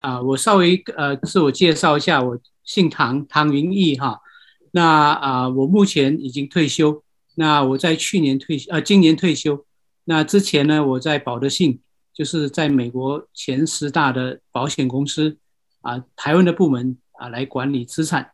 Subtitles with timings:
[0.00, 4.20] 啊，我稍微呃自我介绍一下，我姓唐，唐云逸哈。
[4.70, 7.02] 那啊，我目前已经退休。
[7.34, 9.64] 那我在去年退休，呃，今年退休。
[10.04, 11.80] 那之前呢，我在保德信，
[12.12, 15.38] 就是在美国前十大的保险公司
[15.80, 18.32] 啊，台湾的部门啊来管理资产，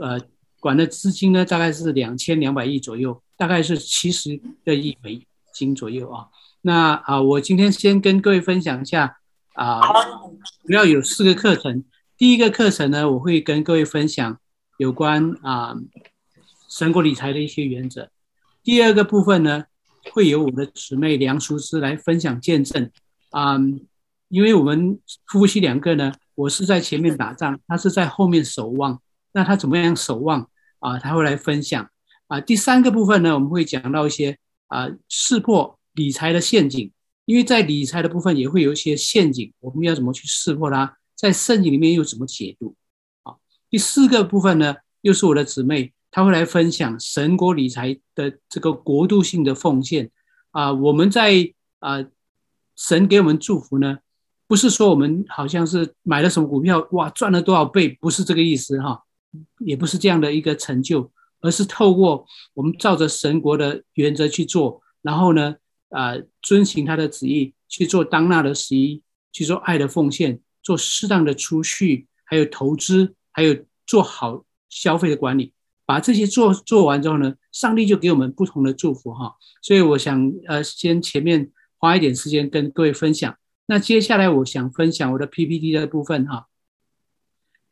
[0.00, 0.20] 呃，
[0.60, 6.28] 管的资金呢大概是两千两百亿左右，大概是七十个亿美金左右啊。
[6.60, 9.18] 那啊，我今天先跟各位分享一下
[9.54, 9.80] 啊，
[10.66, 11.84] 主要有四个课程。
[12.16, 14.38] 第一个课程呢，我会跟各位分享
[14.78, 15.74] 有关啊
[16.68, 18.10] 神国理财的一些原则。
[18.62, 19.64] 第二个部分呢，
[20.12, 22.90] 会由我的姊妹梁淑芝来分享见证
[23.30, 23.56] 啊，
[24.28, 29.00] 因为我们夫妻两个呢，我是在前面打仗，他是在后面守望。
[29.32, 30.98] 那他怎么样守望啊？
[30.98, 31.88] 他会来分享
[32.28, 32.40] 啊。
[32.40, 34.38] 第三个部分呢，我们会讲到一些
[34.68, 36.92] 啊，识破理财的陷阱，
[37.24, 40.96] 因为在理财的部分也会有一些陷阱，我们要怎么去识破它？
[41.14, 42.74] 在圣经里面又怎么解读？
[43.22, 43.36] 啊，
[43.70, 45.92] 第四个部分呢，又是我的姊妹。
[46.14, 50.10] 她会来分享神国理财的这个国度性的奉献
[50.50, 51.32] 啊，我们在
[51.78, 52.04] 啊，
[52.76, 53.98] 神给我们祝福呢，
[54.46, 59.02] 不是说我们好像是买了什么股票哇赚了多少倍，不是这个意思哈，
[59.60, 65.54] 也不是这样的一个成就，而是透过我们照着神国的原则去做，然后呢
[65.92, 75.52] 啊，遵循他的旨意去做当纳的十一，去做爱的奉献，做适当的储蓄，还有投资，还有做好消费的管理。
[75.84, 79.36] 把这些做做完之后呢，上帝就给我们不同的祝福哈。
[79.60, 83.36] 所以我想呃，先前面花一点时间跟各位分享。
[83.66, 86.46] 那接下来我想分享我的 PPT 的部分哈。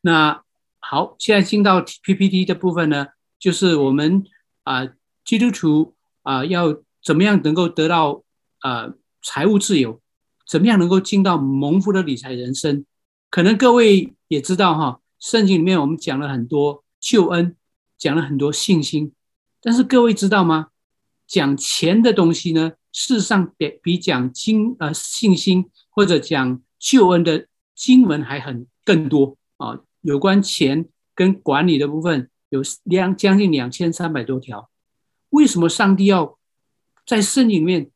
[0.02, 0.42] 那
[0.80, 4.24] 好，现在进到 PPT 的部分呢，就是我们
[4.64, 4.88] 啊、
[5.24, 8.22] 基督徒啊、要怎么样能够得到、
[8.62, 10.00] 呃、财务自由，
[10.48, 12.84] 怎么样能够进到蒙福的理财人生？
[13.30, 17.56] 可能各位也知道哈，圣经里面我们讲了很多救恩。
[18.00, 19.12] 讲了很多信心，
[19.60, 20.68] 但是各位知道吗？
[21.26, 29.80] 讲钱的东西呢，事实上比比讲经呃信心或者讲救恩的经文还很更多啊。
[30.00, 34.70] 有关钱跟管理的部分有两将近两千三百多条。
[35.28, 36.38] 为什么上帝要
[37.06, 37.90] 在圣经里面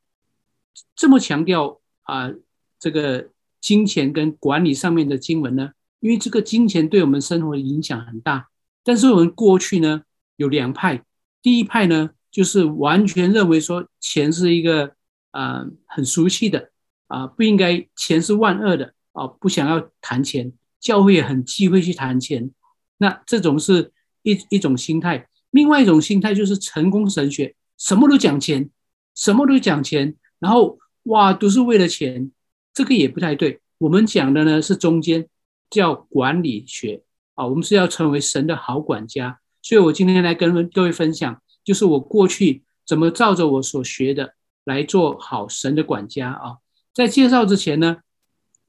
[0.96, 2.30] 这么强调啊
[2.78, 5.72] 这个金钱跟管理上面的经文呢？
[6.00, 8.48] 因为这个金钱对我们生活的影响很大。
[8.82, 10.02] 但是我们过去呢，
[10.36, 11.02] 有两派，
[11.40, 14.94] 第一派呢就是完全认为说钱是一个
[15.30, 16.70] 啊、很俗气的
[17.06, 22.50] 啊、不应该钱是万恶的啊、不想要谈钱，教会也很忌讳去谈钱，
[22.98, 23.92] 那这种是
[24.22, 25.28] 一一种心态。
[25.50, 28.68] 另外一种心态就是成功神学，什么都讲钱，
[29.14, 32.30] 什么都讲钱，然后哇都是为了钱，
[32.72, 33.60] 这个也不太对。
[33.78, 35.26] 我们讲的呢是中间
[35.70, 37.02] 叫管理学。
[37.34, 46.58] 啊，我们是要成为神的好管家，所以我今天来跟各位分享，就是我过去怎么照着我所学的来做好神的管家啊。
[46.94, 47.96] 在介绍之前呢，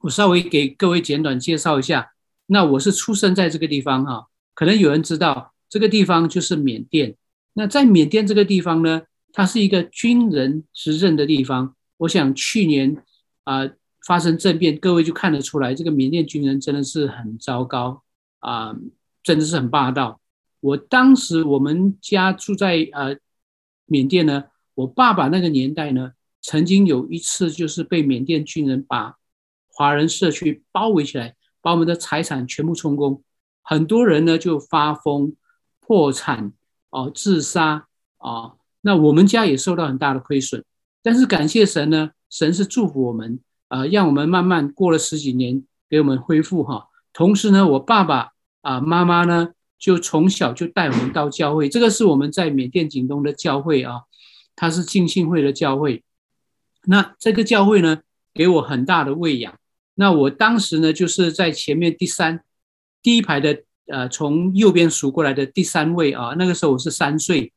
[0.00, 2.10] 我稍微给各位简短介绍一下。
[2.46, 7.14] 那我是出生在这个地方哈，可能有人知道这个地方就是缅甸。
[7.52, 9.02] 那在缅甸这个地方呢，
[9.36, 11.76] 它是一个军人执政的地方。
[11.98, 12.96] 我想去年
[13.44, 13.68] 啊
[14.06, 18.02] 发生政变，各位就看得出来，这个缅甸军人真的是很糟糕。
[18.38, 18.76] 啊、
[19.24, 20.20] 真的是很霸道。
[20.60, 23.16] 我当时我们家住在呃
[23.86, 29.16] 缅甸呢，我爸爸那个年代呢，曾经有一次就是被缅甸军人把
[29.66, 33.24] 华人社区包围起来，把我们的财产全部充公，
[33.62, 35.34] 很多人呢就发疯、
[35.80, 36.52] 破产、
[36.90, 38.52] 哦、自杀啊、
[38.86, 40.64] 那我们家也受到很大的亏损，
[41.02, 46.86] 但是感谢神呢，神是祝福我们啊、让我们慢慢过了十几年，给我们恢复哈。
[47.12, 48.30] 同时呢，我爸爸
[48.62, 51.68] 啊、妈妈呢，就从小就带我们到教会。
[51.68, 54.02] 这个是我们在缅甸景东的教会啊，
[54.54, 56.04] 它是浸信会的教会。
[56.84, 59.52] 那这个教会呢，给我很大的喂养。
[59.96, 62.40] 那我当时呢，就是在前面第三、
[63.02, 66.36] 第一排的，呃，从右边数过来的第三位啊。
[66.38, 67.52] 那个时候我是三岁，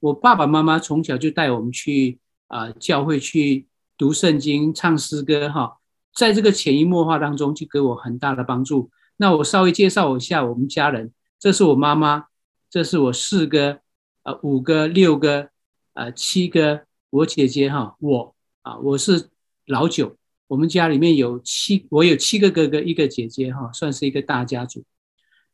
[0.00, 2.18] 我爸爸妈妈从小就带我们去
[2.48, 3.66] 啊教会去
[3.96, 5.76] 读圣经、唱诗歌哈。
[6.12, 8.90] 在这个潜移默化当中，就给我很大的帮助。
[9.16, 12.24] 那我稍微介绍一下我们家人，这是我妈妈，
[12.68, 13.78] 这是我四哥，
[14.24, 15.50] 呃，五哥、六哥，
[15.92, 19.28] 呃，七哥，我姐姐哈，我啊，我是
[19.66, 20.16] 老九，
[20.48, 24.82] 我们家里面有七，我有七个哥哥，一个姐姐哈，算是一个大家族。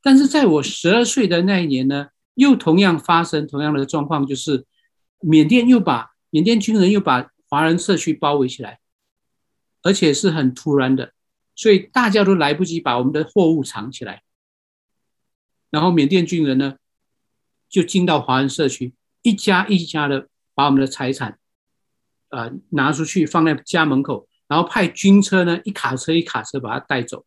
[0.00, 4.65] 但是在我十二岁的那一年呢，又同样发生同样的状况，就是
[5.21, 8.79] 缅甸又把缅甸军人又把华人社区包围起来，
[9.83, 11.12] 而且是很突然的。
[11.55, 14.23] 所以大家都来不及把我们的货物藏起来。
[15.71, 16.77] 然后缅甸军人呢，
[17.69, 21.39] 就进到华人社区，一家一家的把我们的财产，
[22.29, 27.25] 呃，拿出去放在家门口，然后派军车呢，一卡车一卡车把它带走。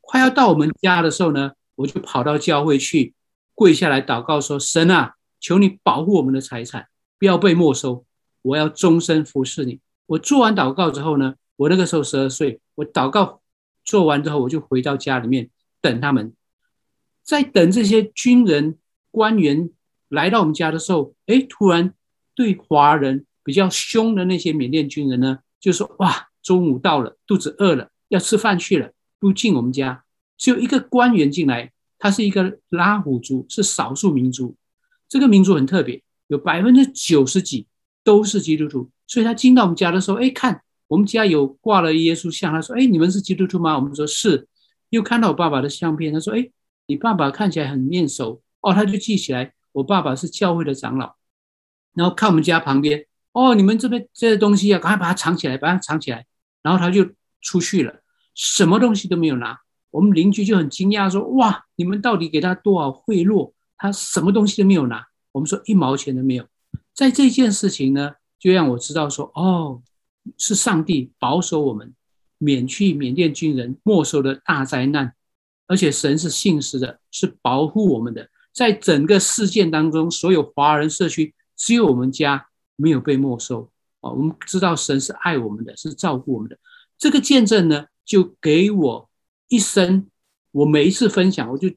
[0.00, 3.15] 快要到我们家的时候呢，我就跑到教会去，
[3.56, 6.86] 跪下来祷告说：“神啊，求你保护我们的财产，
[7.18, 8.04] 不要被没收。
[8.42, 13.40] 我要终身服侍你。”我做完祷告之后呢，我那个时候十二岁，我祷告
[13.82, 15.48] 做完之后，我就回到家里面
[15.80, 16.34] 等他们。
[17.22, 18.78] 在等这些军人
[19.10, 19.70] 官员
[20.10, 21.94] 来到我们家的时候，哎，突然
[22.34, 30.04] 对华人比较凶的那些缅甸军人呢，就说：“哇，中午到了，肚子饿了，要吃饭去了，不进我们家。”
[30.36, 31.72] 只有一个官员进来，
[32.06, 34.56] 他是一个拉祜族，是少数民族。
[35.08, 37.66] 这个民族很特别，有百分之九十几
[38.04, 44.48] 都是基督徒，所以他进到我们家的时候，哎，看我们家有挂了耶稣像，他说：“哎，你们是基督徒吗？”我们说是。
[44.90, 46.48] 又看到我爸爸的相片，他说：“哎。”
[46.88, 51.16] 你爸爸看起来很面熟哦，他就记起来，我爸爸是教会的长老，
[51.94, 56.24] 然后看我们家旁边哦，你们这边这些东西啊，赶快把它藏起来，把它藏起来，
[56.62, 57.04] 然后他就
[57.40, 58.04] 出去了，
[58.36, 59.58] 什么东西都没有拿。
[59.96, 63.50] 我们邻居就很惊讶说：“哇，你们到底给他多少贿赂？
[63.78, 65.02] 他什么东西都没有拿。”
[65.32, 66.44] 我们说一毛钱都没有。
[66.92, 69.80] 在这件事情呢，就让我知道说：“哦，
[70.36, 71.94] 是上帝保守我们，
[72.36, 75.14] 免去缅甸军人没收的大灾难。”
[75.66, 78.28] 而且神是信实的，是保护我们的。
[78.52, 82.46] 在整个事件当中，所有华人社区只有我们家
[82.76, 83.70] 没有被没收
[84.00, 84.10] 啊！
[84.10, 86.58] 我们知道神是爱我们的，是照顾我们的。
[86.98, 89.08] 这个见证呢，就给我
[89.48, 90.06] 一生。
[90.52, 91.70] 我每一次分享，我就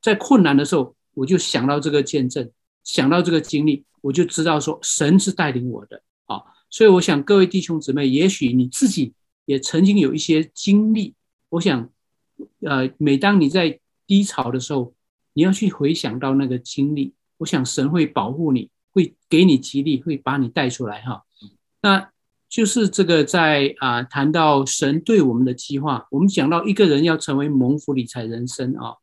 [0.00, 2.50] 在困难的时候，我就想到这个见证，
[2.84, 6.42] 想到这个经历，我就知道说神是带领我的啊！
[6.68, 9.14] 所以我想各位弟兄姊妹，也许你自己
[9.44, 11.14] 也曾经有一些经历，
[11.50, 11.88] 我想。
[12.60, 14.94] 呃，每当你在低潮的时候，
[15.32, 21.22] 你要去回想到那个经历，我想神会保护你，会给你激励，会把你带出来哈。
[21.82, 22.10] 那
[22.52, 28.96] 就是这个在啊、呃、谈到神对我们的计划，我们讲到一个人要成为蒙福理财人生啊，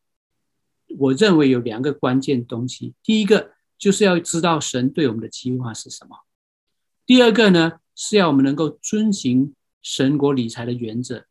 [0.99, 6.15] 我认为有两个关键东西，第一个就是要知道神对我们的计划是什么，
[7.07, 11.25] 第二个呢是要我们能够遵行神国理财的原则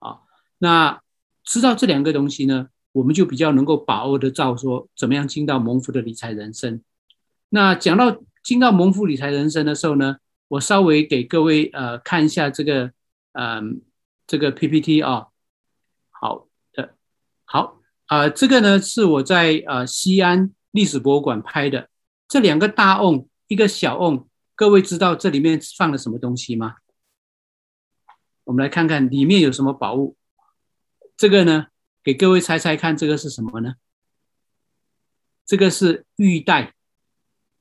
[0.00, 0.22] 啊，
[0.58, 1.00] 那。
[1.42, 6.80] 知道这两个东西呢，我们就比较能够把握得到说怎么样进到蒙福的理财人生。
[7.48, 10.18] 那讲到进到蒙福理财人生的时候呢，
[10.50, 12.92] 我稍微给各位呃看一下这个
[13.32, 13.62] 呃
[14.26, 15.28] 这个 PPT 啊、哦，
[16.10, 16.96] 好的，
[17.44, 21.88] 好啊、呃，这个呢是我在呃西安历史博物馆拍的，
[22.26, 24.26] 这两个大瓮，一个小瓮，
[24.56, 26.78] 各位知道这里面放了什么东西吗？
[28.42, 30.16] 我们来看看里面有什么宝物。
[31.16, 31.68] 这个呢，
[32.02, 33.74] 给各位猜猜看，这个是什么呢？
[35.46, 36.74] 这个是玉带，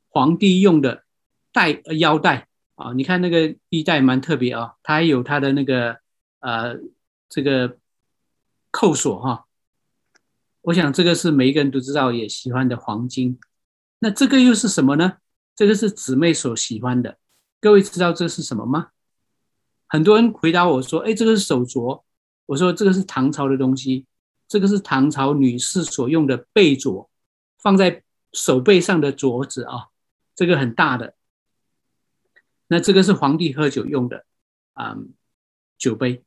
[0.08, 1.04] 皇帝用的
[1.52, 2.49] 带腰带
[2.80, 2.94] 啊。
[2.94, 5.98] 你看那个玉带蛮特别啊，它还有它的那个
[6.40, 6.78] 呃
[7.30, 7.78] 这个
[8.72, 9.46] 扣锁哈。
[10.62, 13.40] 我想这个是每一个人都知道也喜欢的黄金。
[14.00, 15.18] 那这个又是什么呢？
[15.56, 17.18] 这个是姊妹所喜欢的。
[17.62, 18.90] 各位知道这是什么吗？
[19.88, 22.04] 很多人回答我说：“哎，这个是手镯。”
[22.48, 24.06] 我说这个是唐朝的东西，
[24.48, 27.07] 这个是唐朝女士所用的背镯，
[27.57, 29.88] 放在手背上的镯子啊，
[30.36, 31.16] 这个很大的。
[32.69, 34.23] 那这个是皇帝喝酒用的
[34.73, 35.09] 啊、嗯、
[35.78, 36.23] 酒杯。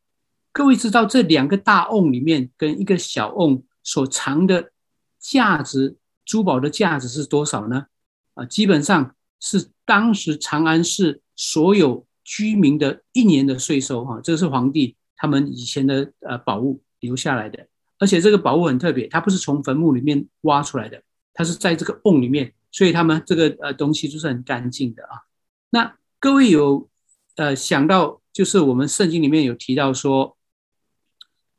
[0.52, 4.70] 各位知道这两个大瓮里面跟一个小瓮所藏的
[5.18, 5.96] 价值，
[6.26, 7.86] 珠宝的价值是多少呢？
[8.34, 14.94] 啊，基本上是当时长安市所有居民的一年的税收哈，这个是皇帝。
[15.16, 17.68] 他们以前的呃宝物留下来的，
[18.00, 21.00] 而且这个宝物很特别，它不是从坟墓里面挖出来的，
[21.32, 25.22] 它是在这个瓮里面，所以他们这个呃东西就是很干净的啊。
[25.70, 26.88] 那各位有
[27.34, 30.36] 呃想到，就是我们圣经里面有提到说，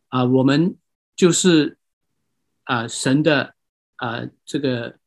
[0.07, 0.77] 啊、我们
[1.17, 1.77] 就是
[2.63, 3.55] 啊、呃、神的
[3.97, 4.97] 啊、呃、这个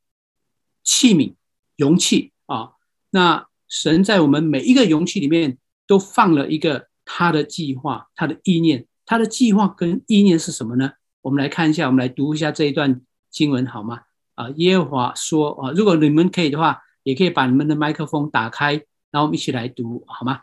[0.85, 1.37] 器皿
[1.75, 2.73] 容器啊，
[3.09, 6.89] 那神在我们每一个容器里面都放了一个。
[7.09, 10.95] 他的计划，他的意念，他的计划跟意念是什么呢？
[11.23, 14.01] 我们来看一下，我们来读一下这一段经文好吗？
[14.35, 18.85] 啊，耶和华说啊，如果你们可以的话，也可以把你们的麦克风打开，
[19.17, 20.41] 然后我们一起来读好吗？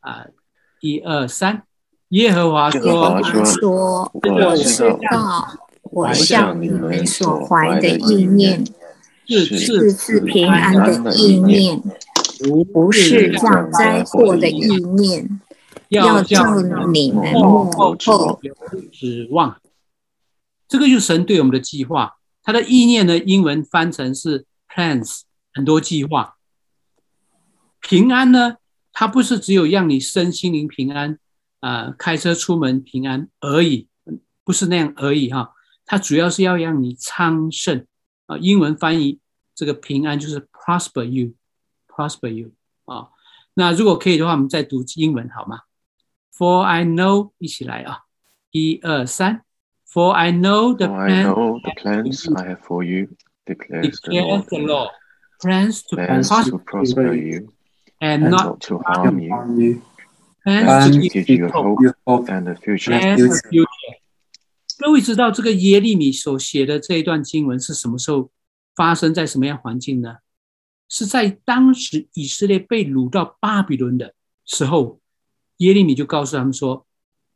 [0.00, 0.26] 啊，
[0.82, 1.62] 一二三，
[2.08, 2.82] 耶和华说，
[3.42, 5.48] 说，我知道，
[5.84, 8.62] 我向你们所怀的意念
[9.26, 11.80] 是赐平安的意念，
[12.70, 15.40] 不是降灾祸的意念。
[15.88, 19.56] 要叫你们末后指望。
[20.68, 22.16] 这个就是神对我们的计划。
[22.42, 25.20] 他的意念呢，英文翻成是 plans，
[25.54, 26.34] 很多计划。
[27.82, 28.56] 平安呢，
[28.92, 31.18] 它不是只有让你身心灵平安
[31.60, 33.88] 啊、呃，开车出门平安而已，
[34.44, 35.52] 不是那样而已哈。
[35.84, 37.86] 它主要是要让你昌盛
[38.26, 38.38] 啊。
[38.38, 39.18] 英文翻译
[39.54, 42.52] 这个平安就是 prosper you，prosper you
[42.86, 43.08] 啊。
[43.54, 45.60] 那如果可以的话，我们再读英文好吗
[46.34, 48.04] ？For I know，一起来啊，
[48.52, 49.42] 一二三。
[49.92, 53.08] For I know the plans I have for you,
[53.44, 54.90] declares the Lord.
[55.38, 57.52] Plans to prosper you
[58.02, 59.80] and not to harm you.
[60.42, 61.48] Plans to give you
[62.04, 62.98] hope and the future.
[64.78, 68.30] 各位知道这个耶利米所写的这一段经文是什么时候
[68.74, 70.16] 发生在什么样环境呢？
[70.88, 74.98] 是在当时以色列被掳到巴比伦的时候，
[75.58, 76.84] 耶利米就告诉他们说：“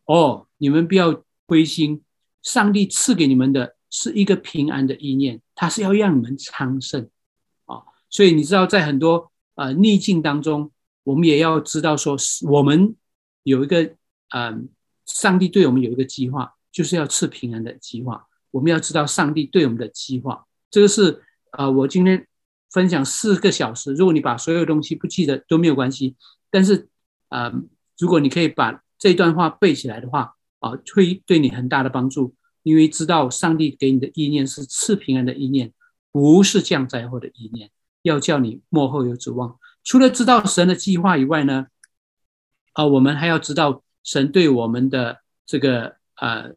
[0.06, 2.02] 哦，你们不要灰心。”
[2.42, 7.08] 上帝赐给你们的是一个平安的意念，他是要让你们昌盛
[7.64, 7.82] 啊！
[8.08, 10.70] 所以你知道，在很多呃逆境当中，
[11.02, 12.16] 我们也要知道说，
[12.48, 12.94] 我们
[13.42, 13.94] 有一个
[14.28, 14.68] 嗯、
[15.04, 18.26] 上帝对我们有一个计划，就是要赐平安的计划。
[18.52, 21.22] 我们要知道上帝对我们的计划，这个是
[21.58, 22.26] 呃，我今天
[22.70, 26.14] 分享四个小时，如果你把所有东西不记得都没有关系，
[26.50, 26.88] 但是
[27.30, 27.52] 呃，
[27.98, 30.34] 如果你可以把这段话背起来的话。
[30.58, 35.70] 啊，会对你很大的帮助，因为知道上帝给你的意念是赐平安的意念，
[36.10, 37.70] 不是降灾祸的意念，
[38.06, 39.58] 要叫你幕后有指望。
[39.84, 41.66] 除了知道神的计划以外呢，
[42.72, 46.54] 啊，我们还要知道神对我们的这个呃，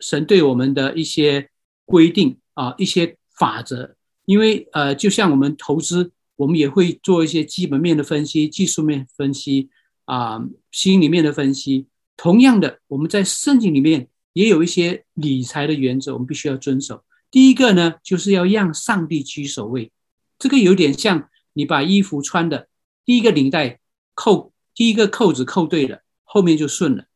[0.00, 1.50] 神对我们的一些
[1.84, 3.96] 规定啊，一些法则。
[4.24, 9.70] 因为呃，就像我们投资，我们也会做一些基本面的分析、技术面分析。
[10.04, 17.04] 啊，心里面的分析，同样的，我们在圣经里面也有一些理财的原则，我们必须要遵守。
[17.32, 19.90] 第一个呢，就是要让上帝居首位。
[20.38, 22.68] 这个有点像你把衣服穿的，
[23.04, 23.80] 第一个领带
[24.14, 27.06] 扣，第一个扣子扣对了，后面就顺了。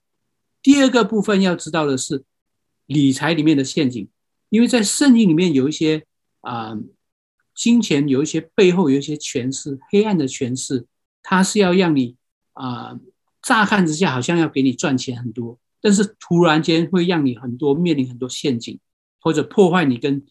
[0.61, 2.25] 第二个部分要知道的是
[2.87, 4.09] 理财里面的陷阱，
[4.49, 6.05] 因为在圣经里面有一些
[6.41, 6.77] 啊，
[7.55, 10.87] 金钱有一些背后有一些权势，黑暗的权势，
[11.23, 12.17] 它是要让你。
[12.59, 12.99] 啊、
[13.43, 18.81] 乍看之下好像要给你赚钱很多，但是突然间会让你很多面临很多陷阱，
[19.27, 20.25] 或者破坏你跟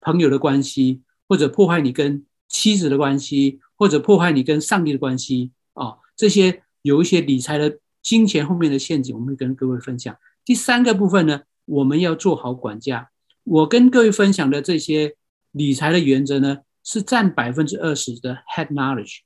[0.00, 5.98] 朋友的关系，或者破坏你跟妻子的关系，或者破坏你跟上帝的关系啊、哦。
[6.16, 10.16] 这些有一些理财的金钱后面的陷阱，我们会跟各位分享。
[10.44, 13.10] 第三个部分呢，我们要做好管家。
[13.44, 15.14] 我跟各位分享的这些
[15.52, 19.18] 理财的原则呢，是占百分之二十的 head knowledge，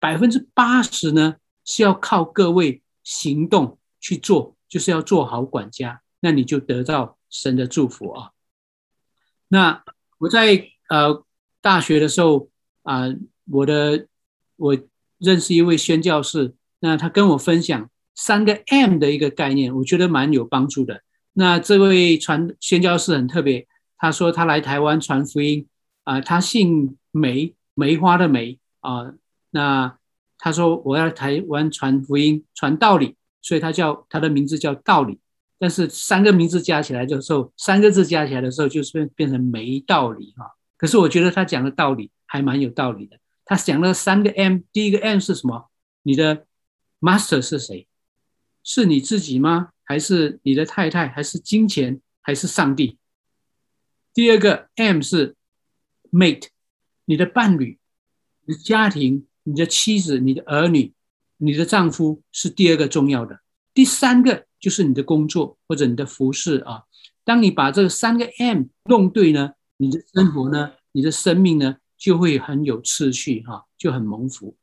[0.00, 1.36] 百分之八十呢。
[1.64, 8.31] 是要靠各位行动去做，就是要做好管家，那你就得到神的祝福啊。
[9.52, 9.84] 那
[10.16, 11.22] 我在呃
[11.60, 12.48] 大学的时候
[12.84, 13.04] 啊、
[13.50, 14.06] 我的
[14.56, 14.74] 我
[15.18, 21.02] 认识一位宣教士，那他跟我分享三个 M 的一个概念，我觉得蛮有帮助的。
[21.34, 23.66] 那这位传宣教士很特别，
[23.98, 25.68] 他说他来台湾传福音
[26.04, 29.12] 啊、他姓梅，梅花的梅啊、
[29.50, 29.98] 那。
[30.44, 35.20] 他说：“我要台湾传福音、传道理，所以他叫他的名字叫道理。
[35.62, 40.50] 但是三个名字加起来的时候，三个字加起来的时候，就是变变成没道理哈。
[40.76, 43.16] 可是我觉得他讲的道理还蛮有道理的。
[43.44, 45.70] 他讲了三个 M，第一个 M 是什么？
[46.02, 46.46] 你的
[46.98, 47.86] Master 是谁？
[48.64, 49.70] 是你自己吗？
[49.84, 51.06] 还是你的太太？
[51.06, 52.00] 还是金钱？
[52.20, 52.98] 还是上帝？
[54.12, 55.36] 第二个 M 是
[56.10, 56.48] Mate，
[57.04, 57.78] 你的伴侣，
[58.46, 60.92] 你的家庭。”你的妻子、你的儿女、
[61.38, 63.40] 你的丈夫是第二个重要的，
[63.74, 66.82] 第三个就是你的工作或者你的服饰啊。
[67.24, 74.56] 当你把这三个 M 弄对呢，你的生活呢，你的生命呢，就会很有次序哈，就很蒙福。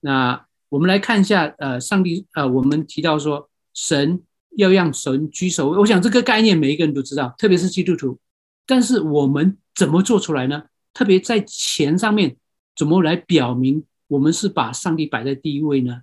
[0.00, 4.22] 那我们来看一下，呃，上帝，呃，我们提到说，神
[4.56, 8.18] 要让神居首位，我想这个概念每一个人都知道，特别是基督徒。
[8.64, 10.64] 但是我们怎么做出来呢？
[10.94, 12.36] 特别在钱上面，
[12.76, 13.84] 怎么来表明？
[14.06, 16.02] 我们是把上帝摆在第一位呢，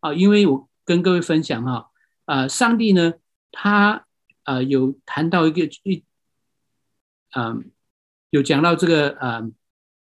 [0.00, 1.90] 啊，因为我跟各位分享哈，
[2.24, 3.14] 呃，上帝呢，
[3.50, 4.06] 他
[4.44, 6.04] 呃有谈到一个一，
[7.36, 7.70] 嗯，
[8.30, 9.50] 有讲到这个呃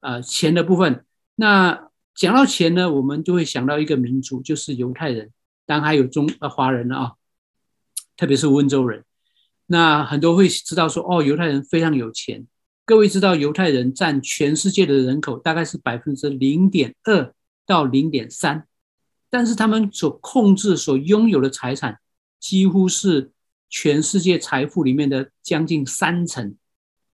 [0.00, 1.04] 呃钱的部分。
[1.35, 5.32] 那讲到钱呢，我们就会想到一个民族，就是犹太人，
[5.66, 7.14] 当然还有中呃华人啊，
[8.16, 9.04] 特别是温州人。
[9.66, 12.47] 那很多会知道说，哦，犹太人非常有钱。
[12.85, 17.35] 各位知道，犹太人占全世界的人口大概是百分之零点二
[17.66, 18.66] 到零点三，
[19.30, 21.99] 但是他们所控制、所拥有的财产，
[22.40, 23.30] 几乎是
[23.68, 26.56] 全世界财富里面的将近三成。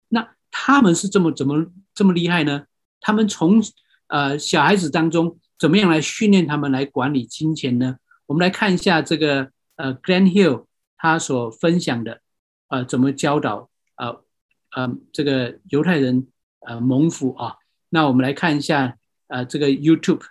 [0.08, 2.64] 那他们是这么怎么这么厉害呢？
[3.00, 3.62] 他们从
[4.08, 7.96] 呃小孩子当中怎么样来训练他们来管理金钱呢？
[8.26, 10.66] 我们来看一下这个呃 g r a n Hill
[10.98, 12.20] 他所分享的
[12.68, 14.22] 呃怎么教导呃
[14.72, 16.28] 呃这个犹太人
[16.60, 17.56] 呃蒙福啊。
[17.88, 20.22] 那我们来看一下呃这个 YouTube。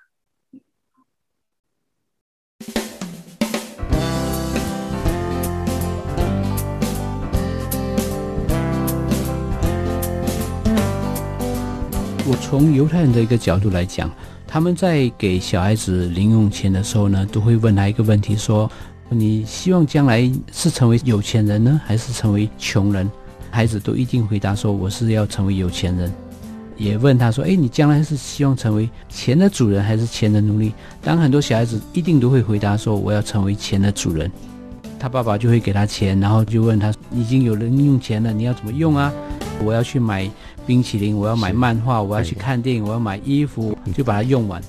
[12.32, 14.10] 我从犹太人的一个角度来讲，
[14.48, 18.72] 他们在给小孩子零用钱的时候呢，都会问他一个问题：说，
[19.10, 23.12] 你希望将来是成为有钱人呢，还是成为穷人？
[23.50, 26.10] 孩子都一定回答说，我是要成为有钱人。
[26.78, 30.72] 也问他说，诶，你将来是希望成为钱的主人，还是钱的奴隶？
[31.02, 34.32] 当很多小孩子一定都会回答说，我要成为钱的主人。
[34.98, 39.12] 他爸爸就会给他钱，然后就问他，已经有了零用钱了，你要怎么用啊？
[39.62, 40.32] 我要去买。
[40.66, 44.62] 冰淇淋，我要买漫画，我要去看电影，我要买衣服，就把它用完。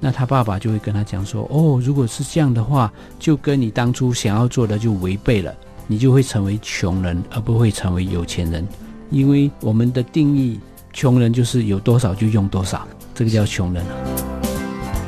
[0.00, 5.52] 那他爸爸就会跟他讲说：“哦，如果是这样的话，就跟你当初想要做的就违背了，
[5.86, 8.66] 你就会成为穷人，而不会成为有钱人。
[9.10, 10.60] 因为我们的定义，
[10.92, 13.84] 穷人就是有多少就用多少，这个叫穷人。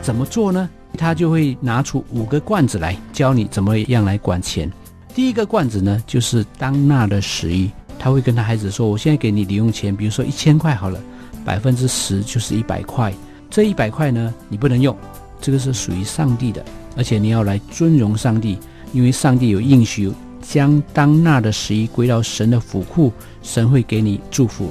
[0.02, 0.68] 怎么做呢？
[0.98, 4.70] 他就会拿出五个罐子来教你怎么样来管钱。
[5.14, 7.70] 第一个罐子呢，就是当纳的十一。
[8.02, 10.98] 他会跟他孩子说：“我现在给你零用钱，比如说一千块好了，
[11.44, 13.12] 百分之十就是一百块。
[13.50, 14.96] 这一百块呢，你不能用，
[15.38, 16.64] 这个是属于上帝的，
[16.96, 18.58] 而且你要来尊荣上帝，
[18.94, 24.70] 因为上帝有应许，将当纳的十一归到神的府库，神会给你祝福。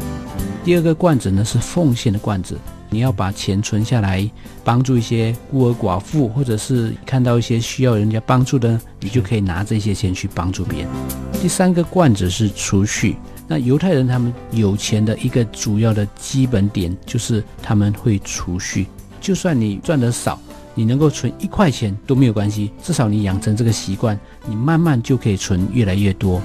[0.63, 2.57] 第二个罐子呢，是奉献的罐子。”
[2.89, 4.29] 你要把钱存下来，
[4.63, 10.89] 帮助一些孤儿寡妇，或者是看到一些需要人家帮助的，你就可以拿这些钱去帮助别人。
[11.41, 13.15] 第三个罐子是储蓄。
[13.47, 18.85] 那犹太人他们有钱的一个主要的基本点就是他们会储蓄，
[19.19, 20.39] 就算你赚得少，
[20.75, 26.39] 你能够存一块钱都没有关系，至少你养成这个习惯，你慢慢就可以存越来越多。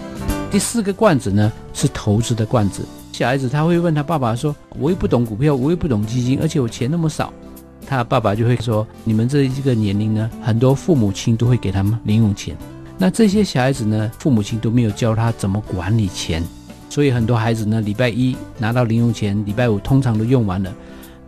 [0.51, 2.87] 第四个罐子呢，是投资的罐子。
[3.15, 7.33] 小孩子他会问他爸爸说：“我又不懂股票，我又不懂基金，而且我钱那么少。”
[7.87, 12.57] 他爸爸就会说：“你们这一个年龄呢，很多父母亲都会给他们零用钱。
[12.99, 16.43] 那这些小孩子呢，父母亲都没有教他怎么管理钱，
[16.91, 20.75] 所以很多孩子呢，礼拜一拿到零用钱，礼拜五通常都用完了，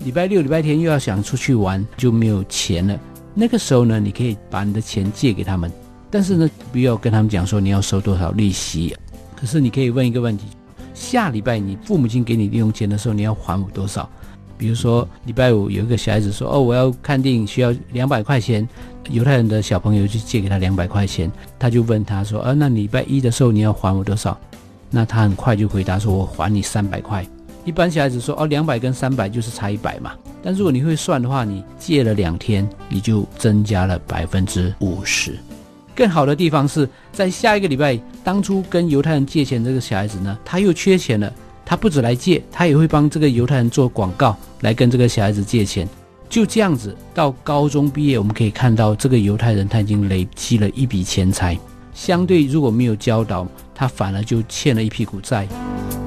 [0.01, 2.99] 礼拜六、礼拜天又要想出去玩，就没有钱了。
[3.33, 5.71] 那个时候呢，你可以把你的钱借给他们，
[6.11, 8.93] 但是呢，不要跟他们讲说你要收多少利息。
[9.37, 10.47] 可是你可以问一个问题。
[10.97, 14.09] 下礼拜你父母亲给你零用钱的时候，你要还我多少？
[14.57, 18.67] 比如说礼拜五有一个小孩子说：“哦，我要看电影需要两百块钱。”
[19.11, 24.37] 犹太人的小朋友就借给他两百块钱，他就问他说：“啊，那礼拜一的时候你要还我多少？”
[24.91, 27.25] 那他很快就回答说：“我还你三百块。”
[27.67, 35.37] 一般小孩子说：“哦，两百跟三百就是差一百嘛。”但如果你会算的话，你借了两天，你就增加了百分之五十。
[35.97, 41.33] 更好的地方是在下一个礼拜，当初跟犹太人借钱这个小孩子呢，他又缺钱了。
[41.65, 45.89] 他不止来借，他也会帮这个犹太人做广告，来跟这个小孩子借钱。
[46.29, 51.59] 就这样子，到高中毕业，我们可以看到这个犹太人他已经累积了一笔钱财。
[51.93, 55.49] 相对如果没有教导，他反而就欠了一屁股债。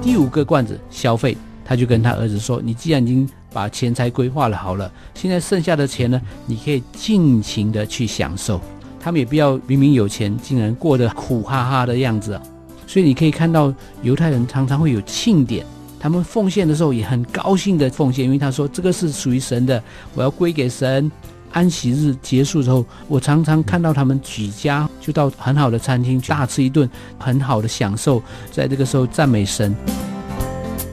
[0.02, 8.62] 第五个罐子消费，他就跟他儿子说：“你既然已经把钱财规划了好了，现在剩下的钱呢，你可以尽情的去享受。”
[8.99, 12.39] 他们也不要明明有钱，竟然过得苦哈哈的样子，
[12.85, 15.65] 所以你可以看到犹太人常常会有庆典，
[15.99, 19.81] 他们奉献的时候也很高兴的奉献，因为他说这个是属于神的，
[20.13, 21.12] 我要归给神。
[21.51, 29.75] 安息日结束之后，我常常看到他们举家就到很好的餐厅去大吃一顿，很好的享受，在这个时候赞美神。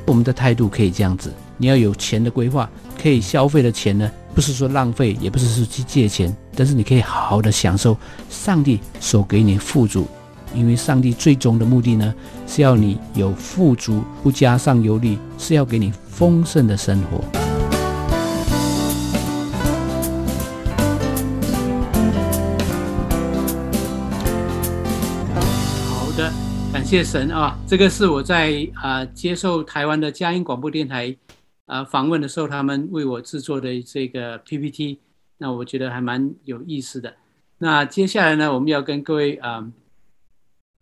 [0.06, 7.96] 我们的态度可以这样子，你要有钱的规划，可以消费的钱呢，不是说浪费，也不是说去借钱，但是你可以好好的享受
[8.28, 10.06] 上帝所给你富足，
[10.54, 12.14] 因为上帝最终的目的呢，
[12.46, 17.24] 是要你有富足，不加上忧虑，是要给你丰盛的生活。
[25.88, 26.30] 好的，
[26.74, 31.16] 感谢神啊，这个是我在啊、接受台湾的佳音广播电台。
[31.66, 34.98] 啊，访问的时候，他们为我制作的这个 PPT，
[35.38, 37.14] 那我觉得还蛮有意思的。
[37.58, 39.70] 那接下来呢，我们要跟各位啊、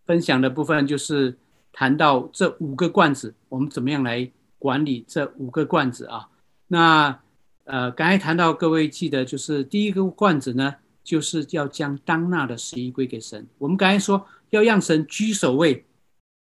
[0.07, 1.37] 分享的部分就是
[1.73, 6.29] 谈到这五个罐子，我们怎么样来管理这五个罐子啊？
[6.69, 7.19] 那
[7.65, 13.47] 呃，刚才谈到各位记得，就是第一个罐子呢，就是要将当纳的十一归给神。
[13.57, 15.87] 我们刚才说要让神居首位，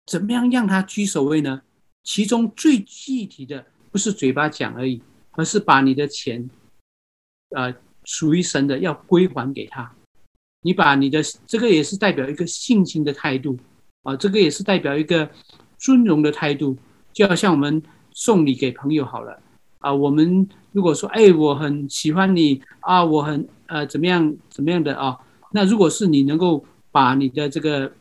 [0.07, 1.63] 怎么样让他居首位呢？
[2.05, 5.01] 其中最具体的不是嘴巴讲而已，
[5.33, 6.49] 而是把你的钱，
[7.51, 7.75] 呃，
[8.05, 9.91] 属于神的要归还给他。
[10.63, 13.59] 你把你的这个也是代表一个信心的态度
[14.03, 15.31] 啊，这个也是代表一个
[15.79, 16.77] 尊荣的态度。
[17.13, 19.41] 就好像我们送礼给朋友好了
[19.79, 25.19] 啊，我们如果说哎，我很喜欢你啊，我很呃怎么样怎么样的啊，
[25.53, 27.93] 那如果是你能够把你的这个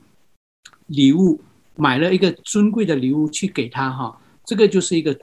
[0.87, 1.39] 礼物。
[1.79, 5.15] 买了一个尊贵的礼物去给他哈，这个就是一个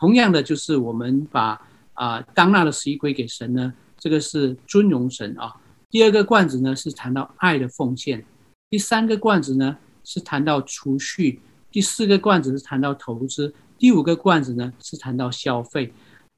[0.00, 1.60] 同样的，就是我们把
[1.92, 5.54] 啊、当纳的十一归给神呢，这个是尊荣神啊。
[5.90, 8.24] 第二个罐子呢是谈到爱的奉献，
[8.70, 15.92] 第三个罐子呢是谈到储蓄，第四个罐子是谈到投资，第五个罐子呢是谈到消费。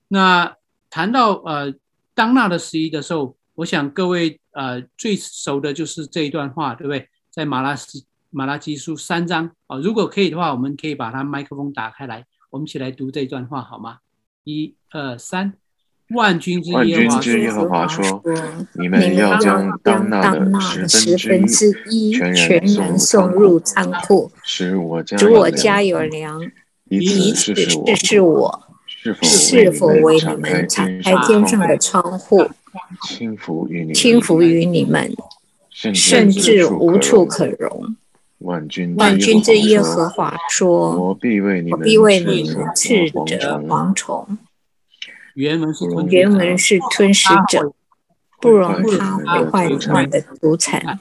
[0.08, 0.52] 那
[0.90, 1.72] 谈到呃
[2.14, 7.08] 当纳的十一的时候，我想各位呃最熟的就是这一段话，对不对？
[7.30, 8.04] 在马拉西。
[8.34, 14.00] 马拉基书三章啊，如果可以的话，我们可以把它麦克风打开来，我们一起来读这段话好吗？
[14.44, 15.54] 一二三，
[16.10, 18.22] 万军之耶和华说
[18.78, 25.02] ：“你们要将当纳的十分之一全然送入仓库，使我
[25.50, 26.42] 家有粮，
[26.90, 27.54] 以此试
[27.96, 29.14] 试我是
[29.72, 32.50] 否为你们敞开天上的窗户，
[33.02, 33.66] 轻浮
[34.42, 35.10] 于你们，
[35.70, 37.96] 甚至无处可容。”
[38.42, 41.80] 万军之耶和华说：“我必为你们
[42.74, 44.38] 斥责蝗虫。
[45.34, 47.72] 原文是原文是吞食者，
[48.40, 50.98] 不容他毁坏你们的土产。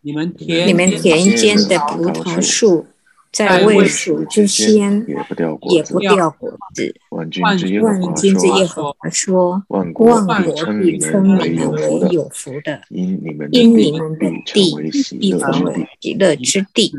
[0.00, 2.86] 你们田间的葡萄树，
[3.32, 6.94] 在未熟之先也不掉果子。
[7.10, 10.18] 万军之耶和华说：万国
[10.82, 13.92] 必称你们为有福的，因你们的地
[15.18, 16.92] 必成为喜乐之地。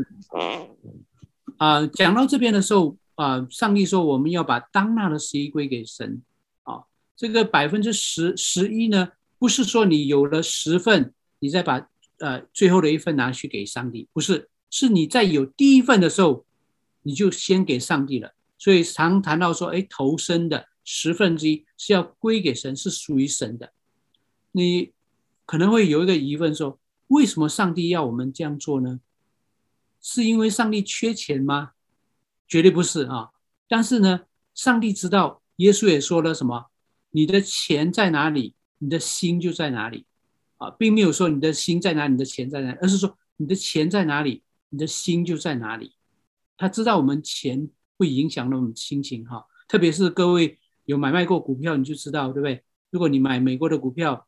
[1.56, 6.22] 啊，讲到这边的时候，啊，上帝说我们要把当纳的十一归给神。
[6.62, 6.84] 啊，
[7.16, 9.08] 这个百分之十十一呢，
[9.40, 11.88] 不是说你有了十份，你再把
[12.20, 14.48] 呃最后的一份拿去给上帝，不是。
[14.70, 16.44] 是你在有第一份的时候，
[17.02, 18.34] 你就先给上帝了。
[18.58, 23.72] 所以常谈到说，哎，头生的十分之一是要归给神，是属于神的。
[24.52, 24.92] 你
[25.46, 29.00] 可能会有一个疑问说，为什么上帝要我们这样做呢？
[30.02, 31.72] 是因为上帝缺钱吗？
[32.46, 33.30] 绝对不是啊。
[33.68, 34.22] 但是呢，
[34.54, 36.66] 上帝知道，耶稣也说了什么？
[37.10, 40.04] 你的钱在哪里，你的心就在哪里。
[40.56, 44.42] 啊，并没有说你的心在哪里，你的钱在哪里，而是说你的钱在哪里。
[44.70, 45.92] 你的心就在哪里？
[46.56, 52.62] 他知道我们钱会影响到我们心情哈，特别是各位有买卖过股票，你就知道对不对？
[52.90, 54.26] 如果你买美国的股票，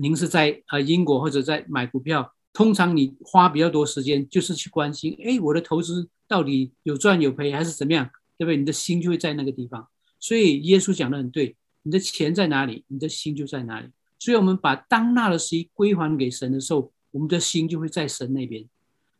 [0.00, 8.56] 您是在呃英国或者在买股票，通常你花比较多时间就是去关心，哎，我的投资到底有赚有赔还是怎么样，对不对？
[8.56, 9.86] 你的心就会在那个地方。
[10.18, 13.88] 所以耶稣讲的很对，你的钱在哪里，你的心就在哪里。
[14.18, 18.64] 所以我们把当纳的十一归还给神的时候，我们的心就会在神那边。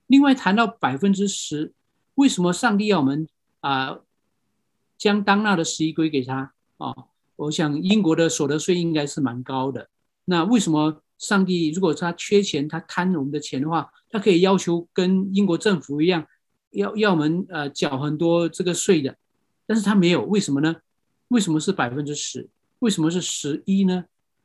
[0.09, 1.73] 另外谈到百分之十，
[2.17, 3.29] 为什么上帝要我们
[3.61, 4.01] 啊、
[4.97, 7.09] 将当纳的十一归给他啊、哦？
[7.37, 9.89] 我想英国的所得税应该是蛮高的。
[10.25, 16.27] 那为什么上帝如果他缺钱，他贪我们的钱的话，他可以要求跟英国政府一样，
[16.71, 19.17] 要要我们呃缴很多这个税的？
[19.67, 20.75] 但是他没有，为什么呢？
[21.29, 22.49] 为什么是百分之十？
[22.79, 24.05] 为什么是十一呢？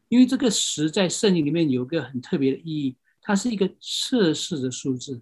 [0.10, 5.21] 因为这个十在圣经里面有个很特别的意义，它是一个测试的数字。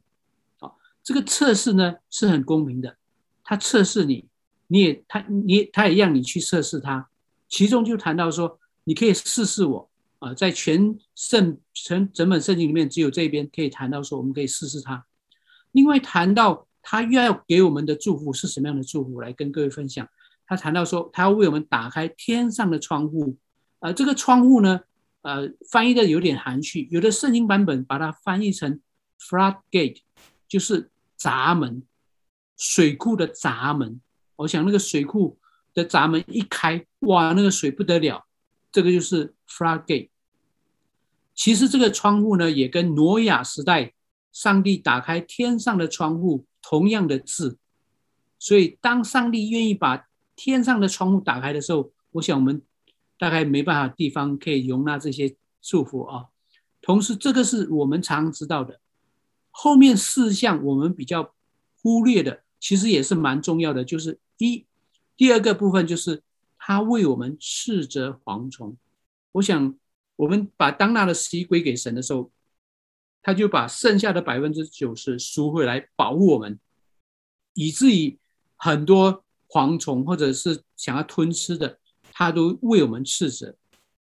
[1.04, 2.96] 这个测试呢是很公平的，
[3.44, 4.28] 他测试你，
[4.68, 7.10] 你也他你他也让你去测试他，
[7.50, 15.04] 其中就谈到说，你可以试试我啊，在全圣全整本圣经里面，只有这边可以谈到说，我们可以试试他。
[15.72, 20.08] 另外谈到他要给我们的祝福是什么样的祝福，来跟各位分享。
[20.46, 23.36] 他谈到说，他要为我们打开天上的窗户，
[23.80, 24.82] 啊，这个窗户呢，
[25.24, 28.80] 呃，翻译的有点含蓄，有的圣经版本把它翻译成
[29.20, 30.02] floodgate，
[30.48, 30.91] 就是。
[31.22, 31.84] 闸门，
[32.58, 34.02] 水库的闸门，
[34.38, 35.38] 我想那个水库
[35.72, 38.26] 的闸门一开，哇，那个水不得了，
[38.72, 40.10] 这个就是 floodgate。
[41.36, 43.94] 其实这个窗户呢，也跟挪亚时代
[44.32, 47.60] 上帝打开天上的窗户同样的字。
[48.40, 52.64] 所以当上帝愿意把天上的窗户打开的时候，我想我们
[53.20, 56.26] 大概没办法地方可以容纳这些祝福啊。
[56.82, 58.80] 同时，这个是我们常知道的。
[59.52, 61.34] 后面四项我们比较
[61.82, 64.66] 忽略的，其实也是蛮重要的，就是一，
[65.16, 66.24] 第二个部分就是
[66.58, 68.76] 他为我们斥责蝗虫。
[69.34, 69.76] 我想
[70.16, 72.32] 我们把当纳的十一归给神的时候，
[73.22, 76.60] 他就把剩下的百分之九十赎回来保护我们，
[77.54, 78.18] 以至于
[78.56, 81.80] 很多蝗虫或者是想要吞吃的，
[82.12, 83.56] 他都为我们斥责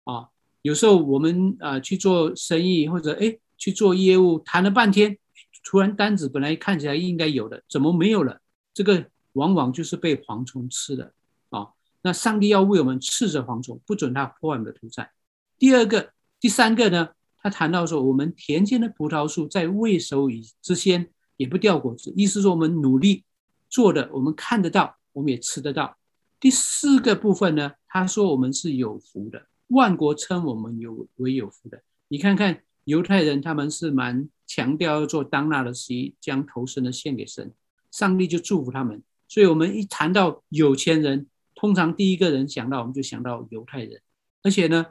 [0.04, 0.28] 啊。
[0.62, 5.18] 有时候我们啊去做生意或者哎去做业务，谈了半天，
[5.62, 8.40] 突然单子本来看起来应该有的，怎么没有了？
[8.74, 11.12] 这个往往就是被蝗虫吃的
[11.50, 11.68] 啊。
[12.02, 15.10] 那上帝要为我们斥责蝗虫，不准他破坏我们的土产。
[15.58, 17.10] 第二个、第三个呢？
[17.44, 23.24] 他谈到说，我们田间的葡萄树在未收以之前也不掉果子，意思说我们努力
[23.68, 25.96] 做的，我们看得到，我们也吃得到。
[26.38, 31.82] 第四个部分呢，他说我们是有福的，万国称我们有为有福的。
[32.06, 37.54] 你看看犹太人，他们是蛮强调要做当纳的十一，将头生的献给神，
[37.90, 39.02] 上帝就祝福他们。
[39.28, 44.02] 所以，我们一谈到有钱人，通常第一个人想到，我们就想到犹太人，
[44.42, 44.86] 而且呢。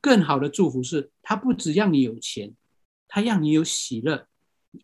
[0.00, 2.54] 更好的祝福是，他不只让你有钱，
[3.08, 4.28] 他让你有喜乐。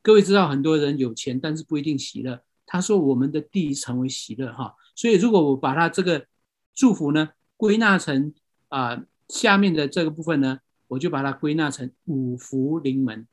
[0.02, 2.42] 各位知道，很多人有钱，但是不一定喜乐。
[2.66, 6.26] 他说：“我们的地成为喜乐。”哈，所以如果我把他这个
[6.74, 8.34] 祝福呢归纳成
[8.70, 13.28] 啊、下面的这个部分呢，我就把它归纳成五福临门。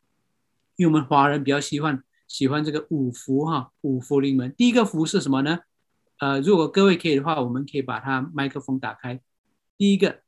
[0.76, 4.54] 因为我们华人比较喜欢喜欢这个五福哈，五福临门。
[4.58, 5.60] 第一个福是什么呢？
[6.20, 9.20] 呃，如果各位可以的话，我们可以把它麦克风打开。
[9.78, 10.20] 第一个。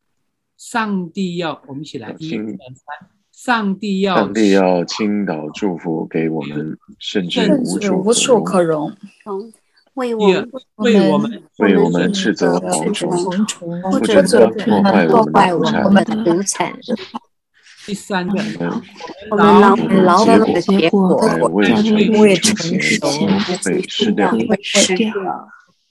[0.56, 3.10] 上帝要我们一起来，一二三。
[3.32, 8.96] 上帝要，上帝要倾倒祝福给我们，甚至无处无处可容。
[9.96, 14.48] 为我们为我们为我们斥责蝗虫，不准他
[15.08, 16.72] 破坏我们的土产。
[17.86, 18.40] 第三个，
[19.30, 21.16] 我们劳劳动的结果
[21.54, 23.08] 未成熟，
[23.46, 24.32] 不被吃掉。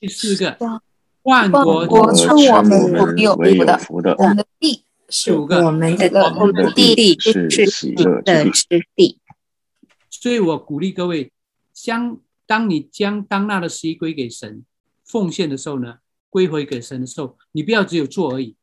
[0.00, 0.57] 第四个。
[1.24, 3.37] 万国称我们有
[3.78, 9.20] 福的，我们的地是我们的我们的地是喜的之地。
[10.11, 11.31] 所以我鼓励各位，
[11.72, 14.64] 将当你将当纳的十一归给神
[15.07, 18.57] 奉献的时候呢，归回给神的时候，你不要只有做而已，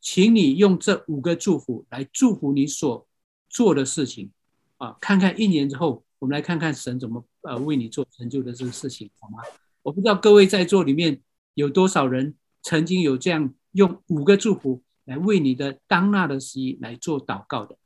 [0.00, 3.06] 请你用这五个祝福来祝福你所
[3.48, 4.30] 做的事情
[4.76, 4.96] 啊！
[5.00, 9.42] 看看一年之后，我们来看看神怎么呃为你做成就的这个事情，好吗？
[9.82, 11.20] 我不知道各位在座里面。
[11.54, 17.76] 有多少人曾经有这样用五个祝福来为你的当纳的十一来做祷告的？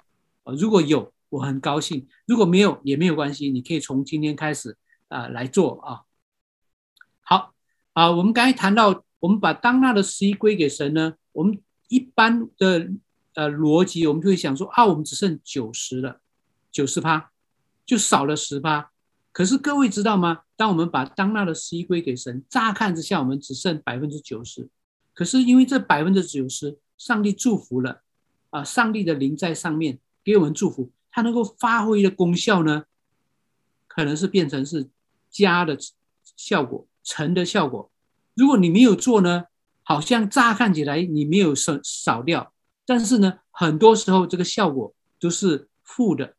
[0.42, 3.50] 啊，如果有，我很高兴；如果没有，也没有关系。
[3.50, 4.76] 你可以从今天开始
[5.08, 6.02] 啊来做啊。
[7.22, 7.54] 好
[7.94, 11.58] 啊，我们刚才谈到，我们把当纳的十一归给神呢，我们
[11.92, 12.90] 一般的
[13.34, 16.22] 呃逻辑，我们就会想说啊，我们只剩九十了，
[16.70, 17.30] 九十趴，
[17.84, 18.90] 就少了十趴。
[19.30, 20.40] 可是各位知道吗？
[20.56, 24.70] 当我们把当纳的十一归给神，乍看之下我们只剩百分之九十。
[25.12, 28.00] 可是因为这百分之九十，上帝祝福了
[28.48, 32.84] 啊，上帝的灵在上面给我们祝福，它能够发挥的功效呢，
[33.86, 34.88] 可能是变成是
[35.30, 35.76] 加的
[36.36, 37.90] 效果、乘的效果。
[38.34, 39.44] 如果你没有做呢，
[39.82, 42.52] 好像乍看起来你没有少少掉，
[42.86, 46.34] 但是呢，很多时候这个效果都是负的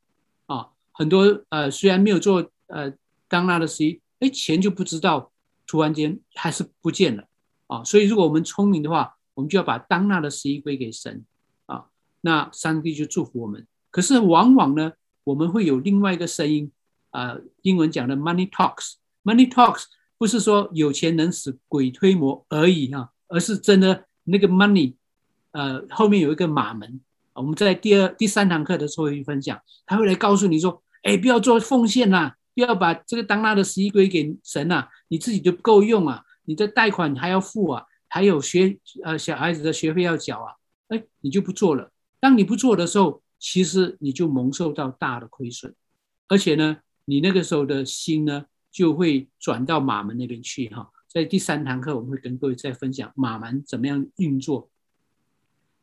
[0.46, 0.70] 啊。
[0.92, 2.50] 很多呃，虽然没有做。
[2.68, 2.92] 呃，
[3.28, 5.32] 当纳的十一，哎，钱就不知道，
[5.68, 7.28] 突然间还是不见了
[7.68, 7.84] 啊！
[7.84, 11.24] 所以，如果我们聪明的话，我们就要把当纳的十一归给神
[11.68, 11.86] 啊，
[12.22, 13.68] 那上帝就祝福我们。
[13.92, 16.72] 可是，往往呢，我们会有另外一个声音
[17.12, 19.84] 啊，英文讲的 money talks，money talks
[20.18, 24.94] 不是说有钱能使鬼推磨而已啊，而是真的那个 money，
[25.54, 27.02] 呃，后面有一个马门。
[27.34, 32.36] 我们在第二、第三堂课的时候会分享，他会来告诉你说，哎，不要做奉献啦。
[32.54, 40.54] 不要把这个当纳的十一归给神呐、啊，你自己就不够用啊，你的贷款还要付啊，还有学呃小孩子的学费要缴啊，
[40.90, 41.92] 哎，你就不做了。
[42.20, 45.74] 当你不做的时候，其实你就蒙受到大的亏损，
[46.28, 50.92] 而且呢，你那个时候的心呢就会转到马门那边去哈。
[51.14, 54.68] 在第三堂课我们会跟各位再分享马蛮怎么样运作。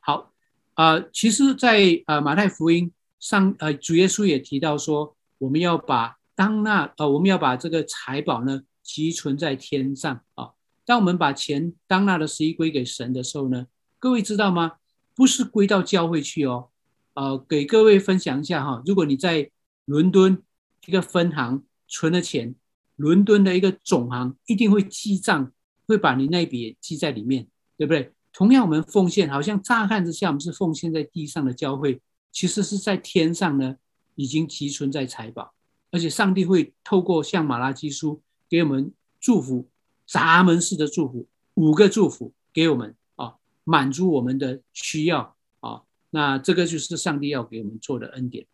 [0.01, 0.33] 好，
[0.75, 2.91] 呃，其实在，在呃马太福音
[3.21, 10.51] 上，呃主耶稣也提到说，我们要把当纳呃，我们要把这个财宝呢积存在天上啊。
[10.85, 13.69] 当我们把钱当纳的十一归给神的时候呢，
[14.01, 14.73] 各位知道吗？
[15.15, 16.71] 不是归到教会去哦。
[17.15, 18.83] 呃，给各位分享一下哈。
[18.85, 19.49] 如果你在
[19.85, 20.43] 伦敦
[20.87, 22.57] 一个分行存了钱，
[23.01, 25.51] 伦敦的一个总行一定会记账，
[25.87, 27.47] 会把你那笔记在里面，
[27.79, 28.13] 对不对？
[28.33, 33.77] 同样，我们奉献好像乍看之下我们是奉献在地上的教会，其实是在天上呢，
[34.15, 35.55] 已经积存在财宝。
[35.91, 39.67] 而且上帝会透过像马拉基书给我们祝福，
[40.07, 43.35] 闸门式的祝福，五个祝福给我们啊，
[43.65, 45.83] 满足我们的需要啊。
[46.11, 48.47] 那这个就是上帝要给我们做的恩典。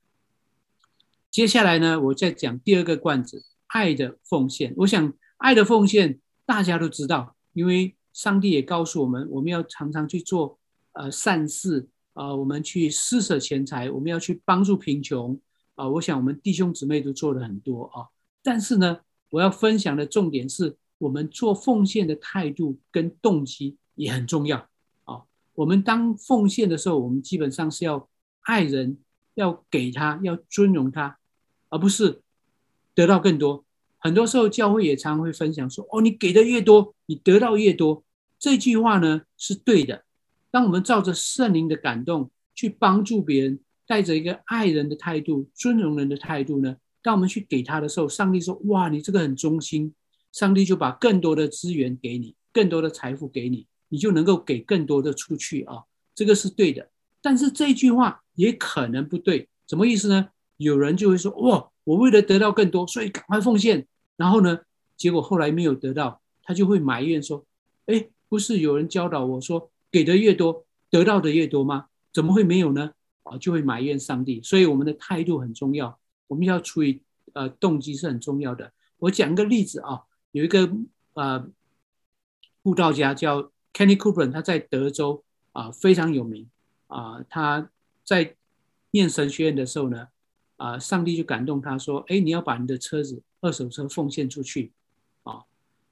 [1.31, 3.45] 接下来呢，我再讲第二个罐子，
[3.77, 4.73] 爱的奉献。
[4.75, 10.59] 我想，爱的奉献大家都知道，因为上帝也告诉我们，我们要常常去做
[10.93, 15.39] 呃善事啊、我们去施舍钱财，我们要去帮助贫穷
[15.75, 18.09] 啊、我想，我们弟兄姊妹都做了很多啊。
[18.43, 24.57] 但是呢，我要分享的重点是我们做奉献的态度跟动机也很重要
[25.05, 25.21] 啊。
[25.53, 28.09] 我们当奉献的时候，我们基本上是要
[28.41, 28.97] 爱人，
[29.35, 31.19] 要给他，要尊荣他。
[31.69, 32.23] 而不是
[32.95, 33.66] 得到更多。
[34.07, 38.05] 很多时候，教会也常常会分享说：“哦，你给的越多，你得到越多。”
[38.39, 40.05] 这句话呢是对的。
[40.53, 49.93] 当我们照着圣灵的感动去帮助别人，带着一个爱人的态度、尊荣人的态度呢，当我们去给他的时候，上帝说：“哇，你这个很忠心。”
[50.31, 55.83] 上帝就把更多的资源给你，更多的财富给你，你就能够给更多的出去啊。
[56.15, 56.89] 这个是对的。
[57.21, 60.29] 但是这句话也可能不对，什么意思呢？
[60.59, 63.87] 有人就会说：“哇，我为了得到更多，所以赶快奉献。”
[64.17, 64.61] 然后呢，
[64.97, 67.45] 结果后来没有得到，他就会埋怨说
[67.87, 71.87] ：“哎，不是有人教导我说，给的越多，得到的越多吗？
[72.13, 72.93] 怎么会没有呢？”
[73.25, 74.41] 啊，就会埋怨上帝。
[74.43, 75.99] 所以我们的态度很重要，
[76.29, 77.01] 我们要处于
[77.35, 78.73] 呃动机是很重要的。
[78.99, 80.03] 我讲个例子啊，
[80.33, 80.71] 有一个
[81.15, 81.47] 呃
[82.63, 86.49] 布道家叫 Kenny Cooper，他在德州啊非常有名
[86.87, 87.71] 啊，他
[88.05, 88.37] 在
[88.93, 90.09] 念神学院的时候呢。
[90.59, 90.79] 啊！
[90.79, 94.73] 上帝就感动他说：“哎，你要把你的车子二手车奉献出去
[95.23, 95.45] 啊！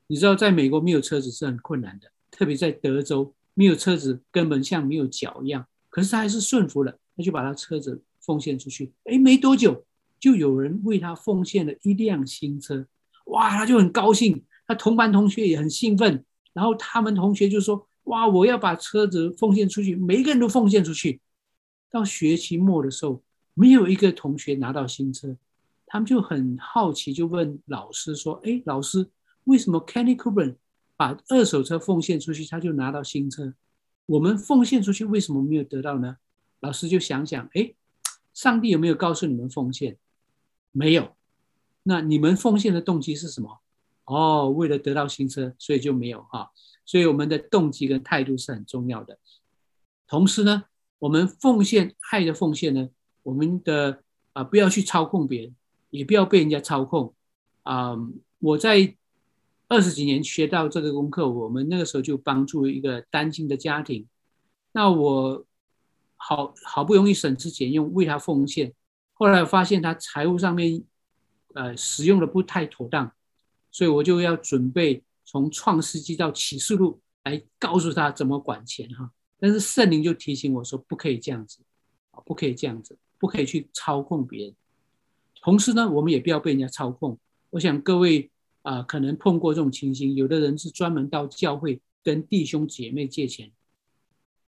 [0.08, 5.64] 你知道，在美国没有车子是很困难的，特别在德州，没有车子根本像没有脚一样。
[5.88, 8.90] 可是他还是顺服了，他就把他车子奉献出去。
[9.04, 9.84] 哎，没多久，
[10.18, 12.84] 就有人为他奉献了一辆新车。
[13.26, 16.24] 哇，他就很高兴，他同班同学也很兴奋。
[16.52, 21.20] 然后他们同学就说：哇，我要把车子奉献出去，每一个人都奉献出去。
[21.88, 23.22] 到学期末的时候。”
[23.56, 25.36] 没有一个同学拿到新车，
[25.94, 29.08] 他们就很好奇，就问老师说：“哎，老师，
[29.44, 30.56] 为什么 Kenny Cooper
[30.96, 33.54] 把二手车奉献出去，他就拿到新车？
[34.06, 36.16] 我们奉献出去，为什么没有得到呢？”
[36.58, 37.72] 老师就想想：“哎，
[38.32, 39.96] 上帝有没有告诉你们奉献？
[40.72, 41.14] 没有。
[41.84, 43.60] 那你们奉献的动机是什么？
[44.06, 46.50] 哦，为了得到新车，所以就没有哈。
[46.84, 49.16] 所以我们的动机跟态度是很重要的。
[50.08, 50.64] 同时呢，
[50.98, 52.88] 我们奉献爱的奉献呢。”
[53.22, 54.02] 我们的
[54.32, 55.54] 啊、不要去操控别人，
[55.94, 57.14] 也不要被人家操控
[57.62, 57.96] 啊、
[58.40, 58.94] 我在
[59.68, 64.06] 二十几年学到这个功课，我们那个时候就帮助一个单亲的家庭。
[64.72, 65.46] 那我
[66.16, 68.74] 好好不容易省吃俭用为他奉献，
[69.12, 70.82] 后来发现他财务上面
[71.54, 73.10] 呃使用的不太妥当，
[73.70, 79.10] 所以我就要准备从创世纪到启示录来告诉他怎么管钱哈。
[79.38, 81.60] 但是圣灵就提醒我说，不可以这样子，
[82.26, 82.98] 不可以这样子。
[83.16, 84.54] 不可以去操控别人，
[85.44, 87.18] 同时呢，我们也不要被人家操控。
[87.50, 88.30] 我想各位
[88.62, 93.52] 啊、可能碰过这种情形，有的人是专门到教会跟弟兄姐妹借钱，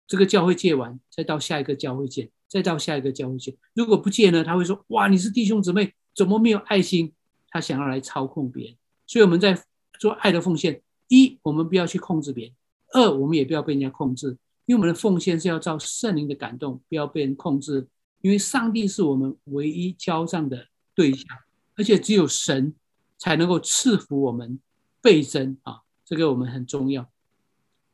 [0.06, 3.54] 这个教会借完，再到下一个教会借，再到下一个教会借。
[3.74, 7.12] 如果不借呢，他会说：“哇，你是弟兄姊妹，怎么没有爱心？”
[7.50, 8.76] 他想要来操控别人。
[9.06, 9.62] 所以我们在
[10.00, 12.54] 做爱的奉献，一，我们不要去控制别人；
[12.94, 14.28] 二，我们也不要被人家控制，
[14.64, 17.86] 因为我们的奉献是要照圣灵的感动，不要被人控制。
[18.22, 20.66] 因为上帝是我们唯一交账的
[20.98, 21.38] 对象，
[21.76, 22.74] 而且只有神
[23.18, 24.58] 才能够赐福我们
[25.00, 27.08] 倍增啊，这个我们很重要。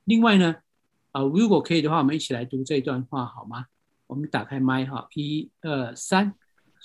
[0.05, 0.57] 另外呢，
[1.12, 3.67] 啊，如果可以的话，我们一起来读这一段话好吗？
[4.07, 6.35] 我们打开麦哈，一二三。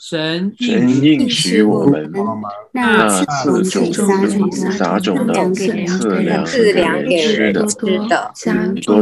[0.02, 2.10] 神应许我们，
[2.72, 3.92] 那赐种
[4.50, 5.68] 子撒种的，赐
[6.72, 7.68] 粮给人吃的，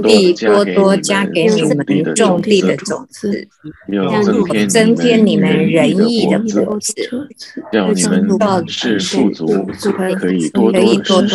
[0.01, 3.47] 必多多加给你们种地的种子，
[3.87, 6.93] 又增添你们仁义的果子，
[7.71, 8.27] 让你们
[8.67, 9.45] 是富足，
[10.19, 10.81] 可以多多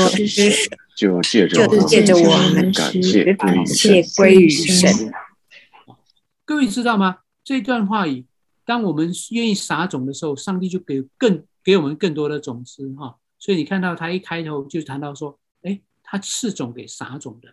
[0.08, 5.12] 施舍，就借着我们感谢归于神。
[6.44, 7.18] 各位知道吗？
[7.44, 8.24] 这段话语。
[8.64, 13.18] 当我们愿意撒种的时候，上帝就给更给我们更多的种子哈。
[13.38, 17.52] 所以你看到他一开头就谈到说，哎，他赐种给撒种的，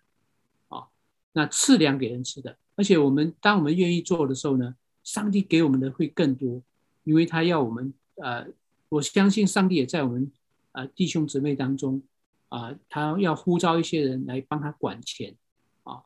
[0.67, 0.87] 啊，
[1.33, 2.57] 那赐粮给人吃的。
[2.75, 6.61] 而且我们当我们愿意做的时候呢，上帝给我们的会更多，
[7.03, 8.47] 因为他要我们呃，
[8.89, 10.31] 我相信上帝也在我们
[10.73, 12.01] 呃弟兄姊妹当中
[12.49, 15.35] 啊，他要呼召一些人来帮他管钱
[15.83, 16.03] 啊，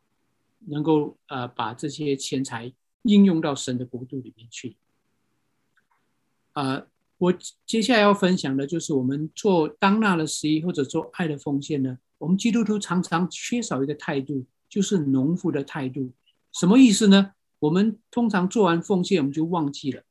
[0.67, 4.77] 能够呃把这些钱财应用到神的国度里面去。
[6.53, 6.87] 啊、呃，
[7.17, 7.33] 我
[7.65, 11.97] 接下来要分享的就是我们做当纳的十一或者做爱的奉献呢。
[12.17, 16.11] 我们基督徒常常缺少一个态度，就是农夫的态度。
[16.53, 17.31] 什么意思呢？
[17.59, 20.03] 我们通常做完奉献，我们就忘记了，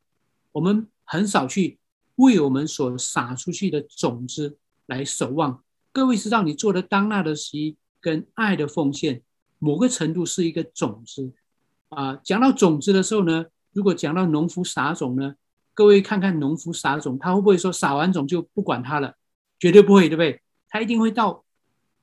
[0.53, 1.79] 我们很少去
[2.17, 5.63] 为我们所撒出去的种子来守望。
[5.93, 9.23] 各位知道，你做的当纳的十一跟爱的奉献，
[9.59, 11.31] 某个程度是一个种子
[11.91, 12.17] 啊。
[12.17, 15.35] 讲到种子的时候呢，如果讲到农夫撒种呢，
[15.75, 19.15] 各位看看农夫撒种，他会不会说撒完种就不管他了？
[19.59, 20.41] 绝对不会，对不对？
[20.69, 21.45] 他一定会到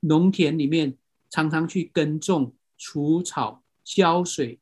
[0.00, 0.96] 农田里面，
[1.28, 4.58] 常常去耕种、除草、浇水。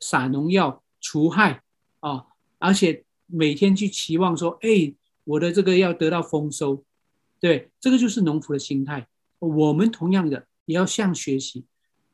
[0.00, 1.64] 撒农药除害
[1.98, 2.26] 啊，
[2.58, 4.94] 而且每天去期望说：“哎，
[5.24, 6.84] 我的这个要得到丰收。”
[7.40, 9.08] 对，这个就是农夫的心态。
[9.40, 11.64] 我们同样的也要向学习。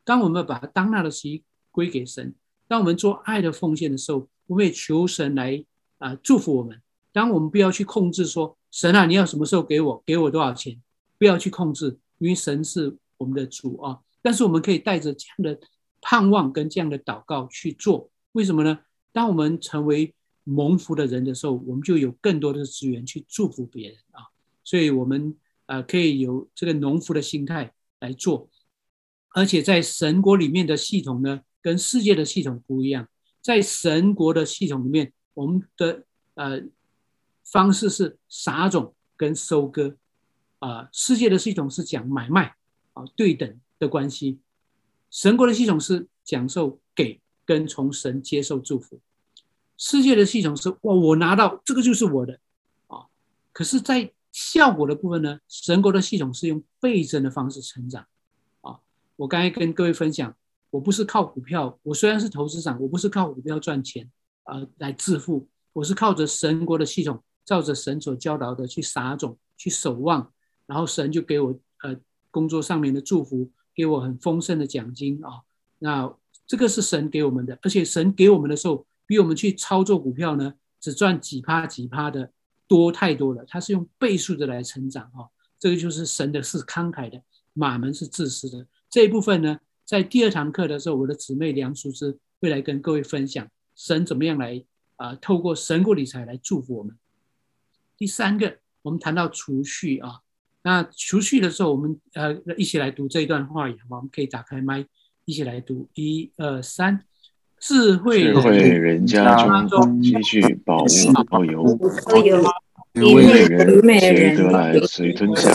[0.02, 2.34] 当我们把当纳的十一归给神，
[2.66, 5.62] 当我们做爱的奉献的时候，我们也求神来
[5.98, 6.80] 啊、祝福我们。
[7.12, 10.02] 当我们不要去控制说：“神啊，你要什么时候给我？
[10.04, 10.80] 给我多少钱？”
[11.18, 14.00] 不要去控制，因为神是我们的主啊。
[14.20, 15.60] 但是我们可以带着这样的。
[16.06, 18.78] 盼望跟这样的祷告去做，为什么呢？
[19.10, 24.28] 当我们成为蒙福的人的时候，我们就有更多的资源去祝福别人啊。
[24.62, 25.34] 所以，我们
[25.64, 28.50] 呃可以有这个农夫的心态来做，
[29.30, 33.08] 而且在神国里面的系统呢，跟世界的系统不一样。
[33.40, 36.04] 在神国的系统里面，我们的
[36.34, 36.62] 呃
[37.44, 39.96] 方式是撒种跟收割
[40.60, 42.56] 啊，世界的系统是讲买卖
[42.94, 44.38] 啊，对等的关系。
[45.10, 49.00] 神国的系统是讲授给跟从神接受祝福，
[49.76, 52.40] 世界的系统是哇，我拿到这个就是我的
[52.86, 53.06] 啊。
[53.52, 58.06] 可是，在效果的部分呢，神国的系统是用倍增的方式成长
[58.62, 58.80] 啊。
[59.16, 60.34] 我刚才跟各位分享，
[60.70, 64.10] 我不是靠股票，我虽然是投资长，我不是靠股票赚钱
[64.44, 70.32] 呃来致富，我是靠着神国的系统，照着神所教导的去撒种、去守望，
[70.66, 71.96] 然后神就给我呃
[72.30, 73.50] 工作上面的祝福。
[73.76, 75.42] 给我很丰盛的奖金啊！
[75.80, 76.16] 那
[76.46, 82.30] 这个是神给我们的，而且神给我们的时候，比我们去操作股票呢，只赚几趴几趴的
[82.68, 83.44] 多太多了。
[83.48, 85.26] 他是用倍数的来成长啊！
[85.58, 87.20] 这个就是神的是慷慨的，
[87.52, 88.64] 马门是自私的。
[88.88, 93.44] 这一部分呢，在第二堂课的时候，我的姊妹梁淑芝会来跟各位分享
[93.74, 94.64] 神怎么样来
[94.96, 96.96] 啊、呃，透过神国理财来祝福我们。
[97.96, 100.20] 第三个，我们谈到储蓄啊。
[100.62, 103.96] 那储蓄的时候，我们呃一起来读这一段话语，好吗？
[103.98, 104.86] 我们可以打开麦，
[105.26, 105.88] 一起来读。
[105.94, 107.04] 一二三，
[107.58, 111.78] 智慧人家中积蓄宝物富有，
[112.92, 115.52] 愚昧人谁得来随吞下？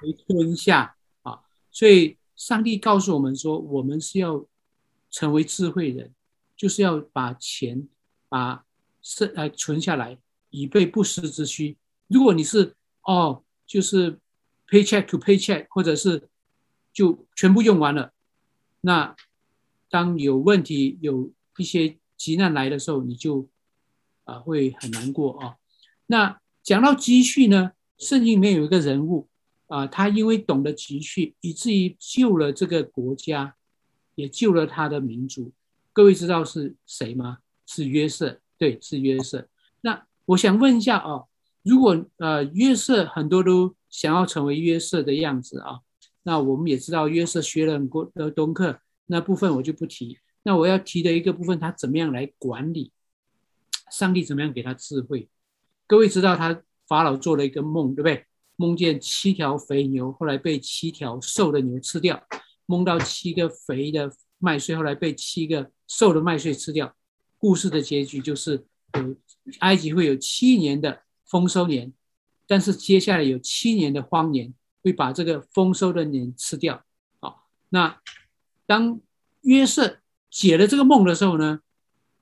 [0.00, 1.40] 随吞下啊！
[1.70, 4.44] 所以上帝告诉我们说，我们是要
[5.10, 6.12] 成为智慧人，
[6.56, 7.88] 就是要把钱
[8.28, 8.64] 把
[9.02, 10.18] 剩来存下来，
[10.50, 11.76] 以备不时之需。
[12.08, 13.42] 如果你是哦。
[13.68, 14.20] 就是
[14.68, 16.28] paycheck to paycheck，或者是
[16.92, 18.12] 就全部用完了。
[18.82, 19.16] 那
[19.90, 23.48] 当有问题、有一些急难来的时候，你就
[24.22, 25.56] 啊会很难过啊。
[26.06, 29.26] 那讲到积蓄呢，圣经里面有一个人物
[29.66, 33.56] 啊，他因为懂得积蓄，以至于救了这个国家，
[34.14, 35.50] 也救了他的民族。
[35.96, 37.38] 各位知道是谁吗？
[37.64, 39.48] 是约瑟，对，是约瑟。
[39.80, 41.26] 那我想问一下哦。
[41.62, 45.80] 如果呃约瑟很多都想要成为约瑟的样子啊，
[46.24, 50.18] 那我们也知道约瑟学了很多的功课，那部分我就不提。
[50.42, 52.92] 那我要提的一个部分，他怎么样来管理？
[53.90, 55.30] 上帝怎么样给他智慧？
[55.86, 58.26] 各位知道他法老做了一个梦，对不对？
[58.56, 62.18] 梦见七条肥牛，后来被七条瘦的牛吃掉；
[62.66, 66.94] 梦到七个肥的麦穗，后来被七个瘦的麦穗吃掉。
[67.38, 68.64] 故事的结局就是
[68.94, 69.16] 有
[69.60, 71.02] 埃及会有七年的。
[71.28, 71.92] 丰收年，
[72.46, 76.84] 但是接下来有七年的荒年，会把这个丰收的年吃掉。
[77.18, 78.00] 好，那
[78.64, 79.00] 当
[79.40, 79.98] 约瑟
[80.30, 81.58] 解了这个梦的时候呢，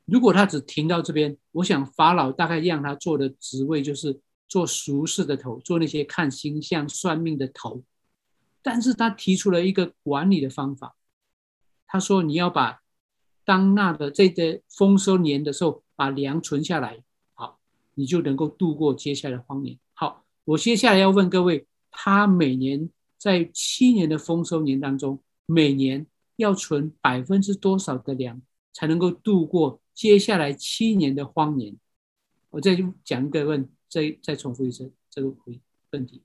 [0.06, 7.84] 如果他只停到这边，我想法老大概让他做的职位就是做俗事的头，做那些看星象算命的头。
[8.62, 10.96] 但是他提出了一个管理的方法，
[11.94, 12.82] 他说你要把
[13.44, 17.04] 当那的这个丰收年的时候，把粮存下来。
[17.34, 17.60] 好
[17.94, 19.78] 你就能够度过接下来的荒年。
[19.92, 28.42] 好，我接下来要问各位，他每年在七年的丰收年当中，每年要存百分之多少的粮，
[28.72, 31.76] 才能够度过接下来七年的荒年？
[32.50, 35.60] 我再讲一个问，再再重复一次这个回
[35.92, 36.24] 问题。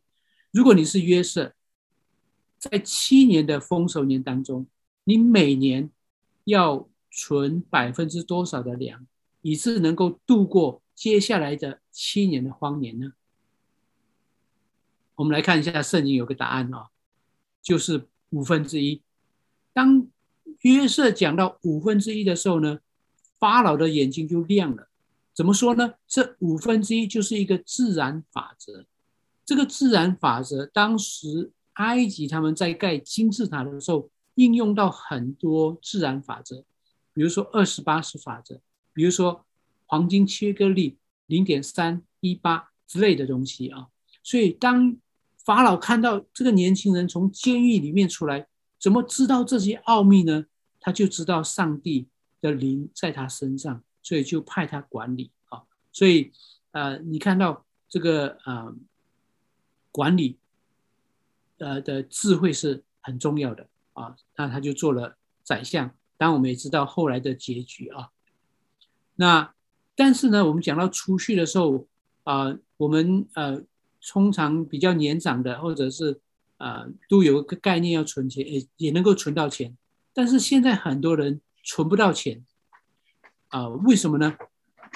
[0.49, 1.53] 如果你是约瑟，
[2.57, 4.65] 在七年的丰收年当中，
[5.09, 5.89] 你每年
[6.43, 9.07] 要存百分之多少的粮，
[9.41, 10.83] 以致能够度过？
[10.93, 13.13] 接下来的七年的荒年呢？
[15.15, 16.89] 我们来看一下圣经有个答案哦，
[17.59, 19.01] 就是五分之一。
[19.73, 20.05] 当
[20.61, 22.77] 约瑟讲到五分之一的时候呢，
[23.39, 24.89] 法老的眼睛就亮了。
[25.33, 25.95] 怎么说呢？
[26.07, 28.85] 这五分之一就是一个自然法则。
[29.43, 34.07] 这个自然法则，当时埃及他们在盖金字塔的时候，
[34.39, 36.63] 应用到很多自然法则，
[37.13, 38.59] 比如说二十八式法则，
[38.93, 39.45] 比如说
[39.85, 43.87] 黄金切割率零点三一八之类的东西啊。
[44.23, 44.95] 所以当
[45.45, 48.47] 法老看到这个年轻人从监狱里面出来，
[48.79, 50.45] 怎么知道这些奥秘呢？
[50.79, 52.07] 他就知道上帝
[52.39, 53.83] 的灵在他身上。
[54.01, 55.61] 所以就派他管理啊，
[55.91, 56.31] 所以
[56.71, 58.73] 呃，你看到这个呃
[59.91, 60.39] 管理
[61.59, 63.68] 呃的智慧是很重要的
[63.99, 65.87] 啊，那他就做了宰相。
[66.17, 68.09] 当然我们也知道后来的结局啊。
[69.15, 69.53] 那
[69.95, 71.85] 但是呢，我们讲到储蓄的时候
[72.23, 73.61] 啊、我们呃
[74.07, 76.21] 通常比较年长的或者是
[76.57, 79.75] 呃都有个概念要存钱，也也能够存到钱，
[80.13, 82.45] 但是现在很多人存不到钱。
[83.47, 84.37] 啊、为什么呢？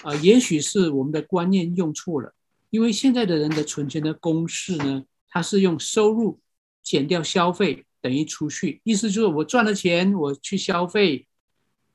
[0.03, 2.33] 啊、也许是我们的观念用错了。
[2.69, 6.39] 因为现在的人的存钱的公式呢，它是用收入
[6.83, 11.25] 减掉消费等于储蓄，意思就是我赚了钱，我去消费，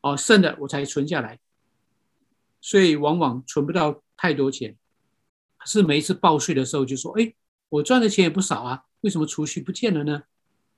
[0.00, 1.38] 哦，剩的我才存下来。
[2.62, 4.74] 所以往往存不到太多钱，
[5.66, 7.34] 是每一次报税的时候就说：“哎，
[7.68, 10.22] 我赚的钱也不少啊，为什么储蓄不见了呢？”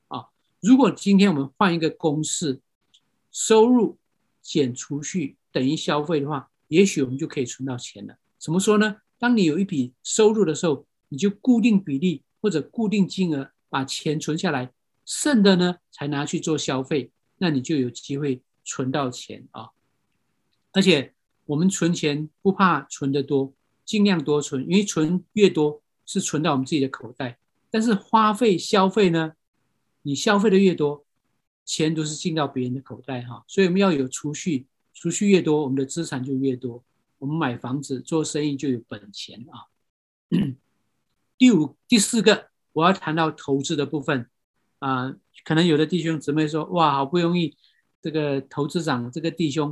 [0.09, 0.27] 啊，
[0.59, 2.61] 如果今天我们换一个公式，
[3.31, 3.97] 收入
[4.43, 5.37] 减储蓄。
[5.53, 8.17] 等于消费的话，也许我们就可以存到钱了。
[8.37, 8.97] 怎么说呢？
[9.19, 14.73] 当你有一笔收入的时候，你就固定比例或者固定金额把钱存下来，
[15.11, 19.71] 剩的呢才拿去做消费，那你就有机会存到钱啊。
[20.71, 21.15] 而且
[21.47, 23.53] 我们存钱不怕存得多，
[23.85, 27.41] 尽量多存，因为存越多是存到我们自己的口袋。
[27.73, 29.33] 但是花费消费呢，
[30.03, 31.05] 你消费的越多，
[31.65, 33.45] 钱都是进到别人的口袋哈。
[33.49, 34.69] 所以我们要有储蓄。
[34.95, 36.85] 储蓄越多，我们的资产就越多。
[37.19, 39.67] 我们买房子、做生意就有本钱啊。
[41.37, 44.31] 第五、第四个，我要谈到投资的部分
[44.81, 45.15] 啊、
[45.45, 47.57] 可能有的弟兄姊妹说：“哇，好不容易
[48.03, 49.71] 这个投资长这个弟兄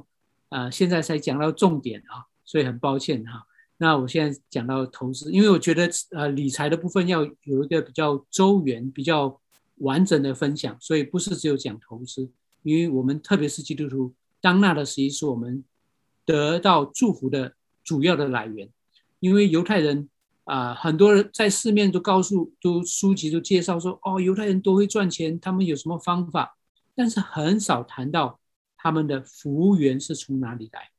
[0.48, 3.44] 啊、呃，现在才讲到重点啊，所以很抱歉哈、
[3.78, 9.40] 那我现在讲到投资，因为我觉得呃理财的部分要有一个比较周圆、比较
[9.76, 12.30] 完整的分享，所以不是只有讲投资，
[12.62, 14.14] 因为我们特别是基督徒。
[14.40, 15.64] 当纳的实际是我们
[16.24, 18.68] 得到祝福的主要的来源，
[19.18, 20.08] 因为犹太人
[20.48, 26.56] 啊、很多人在市面都告诉，都书籍都介绍说，哦，犹太人多会赚钱，他们有什么方法，
[26.94, 28.40] 但是很少谈到
[28.76, 30.90] 他们的服务员是从哪里来，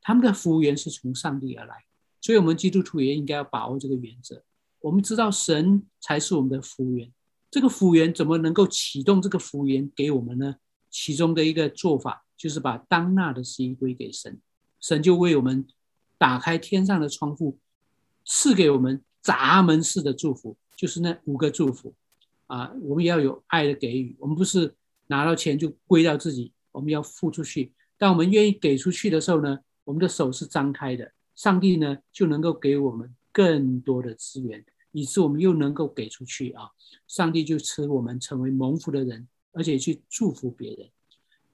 [0.00, 1.84] 他们的服务员是从上帝而来，
[2.20, 4.42] 所以我们基督徒也应该要把握这个原则。
[4.80, 7.12] 我们知道神才是我们的服务员，
[7.50, 10.56] 这个服务员怎么能够启动这个服务员给我们呢？
[10.90, 12.24] 其中的一个做法。
[12.40, 14.40] 就是把当纳的十一归给神，
[14.80, 15.66] 神就为我们
[16.16, 17.58] 打开天上的窗户，
[18.32, 21.92] 赐给我们闸门式的祝福，就是那五个祝福
[22.46, 22.72] 啊。
[22.80, 24.72] 我们要有爱的给予，我们不是
[25.08, 27.72] 拿到钱就归到自己，我们要付出去。
[27.98, 36.70] 当我们愿意给出去的时候呢，我们的手是张开的，上帝呢就能够给我们更多的资源，以致我们又能够给出去啊。
[37.08, 40.88] 上帝就赐我们成为蒙福的人，而且去祝福别人。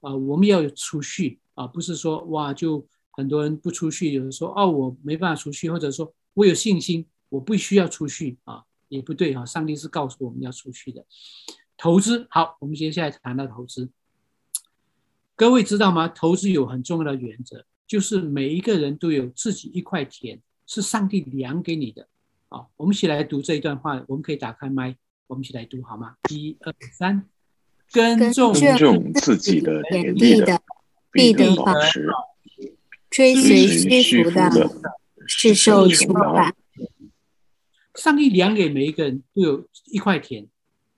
[0.01, 9.43] 啊，我们要有储蓄啊，不是说哇，就很多人不储蓄，有人说哦，我没办法储蓄，或者说我有信心，我不需要出去啊，也不对啊。
[9.43, 11.03] 上帝是告诉我们要出去的，
[11.75, 13.89] 投资好，我们接下来谈到投资。
[15.35, 16.07] 各位知道吗？
[16.07, 22.07] 投资有很重要的原则，就是每一个人都有自己一块田，是上帝量给你的。
[22.49, 26.17] 啊，我们一起来读这一段话，我们可以打开麦，我们一起来读好吗？
[26.29, 27.27] 一二三。
[27.91, 28.53] 耕种
[29.13, 30.61] 自己的田地的，
[31.11, 32.01] 必得饱食；
[33.09, 34.69] 追随虚浮的，
[35.27, 36.55] 是受穷乏。
[37.95, 40.47] 上帝量给每一个人都有一块田，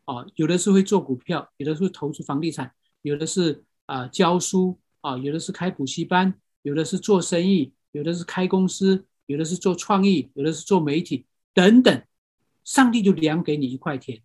[0.05, 2.71] 啊，有的是会做股票，有的是投资房地产，
[3.01, 12.03] 有的是啊教书啊，有的是开补习班，有的是做生意，有的是开公司，有的是做创意，有的是做媒体等等。
[12.65, 14.21] 上帝就量给你一块田，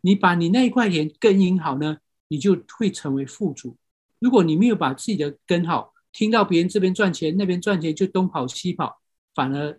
[0.00, 1.98] 你把你那一块田耕耘好呢，
[2.28, 3.76] 你就会成为富足。
[4.18, 9.00] 如果你没有把自己的根好，听到别人这边赚钱，那边赚钱就东跑西跑，
[9.36, 9.78] 反而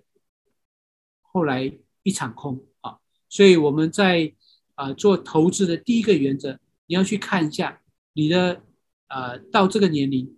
[1.21, 2.99] 后来一场空啊！
[3.27, 4.31] 所以我们在
[4.75, 7.81] 啊做投资的第一个原则，你要去看一下
[8.13, 8.61] 你的
[9.07, 10.37] 啊到这个年龄，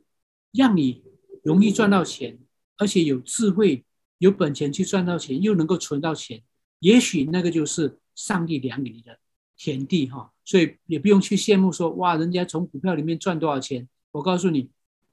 [0.53, 1.03] 让你
[1.43, 2.39] 容易赚到钱，
[2.77, 3.83] 而且有智慧、
[4.19, 6.41] 有本钱去赚到钱，又能够存到钱，
[6.79, 9.19] 也许那个就是上帝量给你的。
[9.61, 13.85] 田地哈，所以也不用去羡慕说哇，人家从股票里面赚多少钱。
[14.11, 14.71] 我告诉你，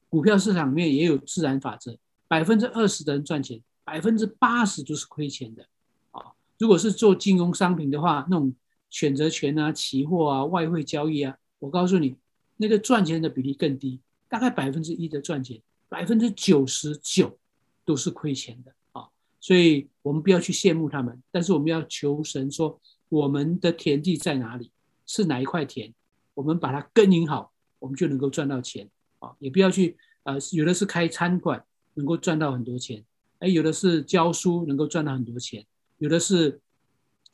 [0.08, 1.98] 股票市场里面也有自然法则，
[2.28, 5.64] 百分之二十的人赚钱，百分之八十都是亏钱的
[6.10, 6.32] 啊。
[6.58, 8.52] 如果是做金融商品的话，那种
[8.90, 12.16] 选择权啊、期货啊、外汇交易啊，我告诉你，
[12.56, 17.38] 那个赚钱的比例更低，大概百分之一的赚钱，百分之九十九
[17.84, 19.06] 都是亏钱的啊。
[19.40, 24.72] 所以我们不要去羡慕他们，但是我们要求神说，我们的田地在哪里，
[25.06, 25.94] 是哪一块田，
[26.34, 29.30] 我们把它耕耘好，我们就能够赚到钱啊。
[29.38, 31.64] 也不要去呃，有的是开餐馆
[31.94, 33.04] 能够赚到很多钱，
[33.38, 35.66] 哎，有的是教书能够赚到很多钱，
[35.98, 36.60] 有的是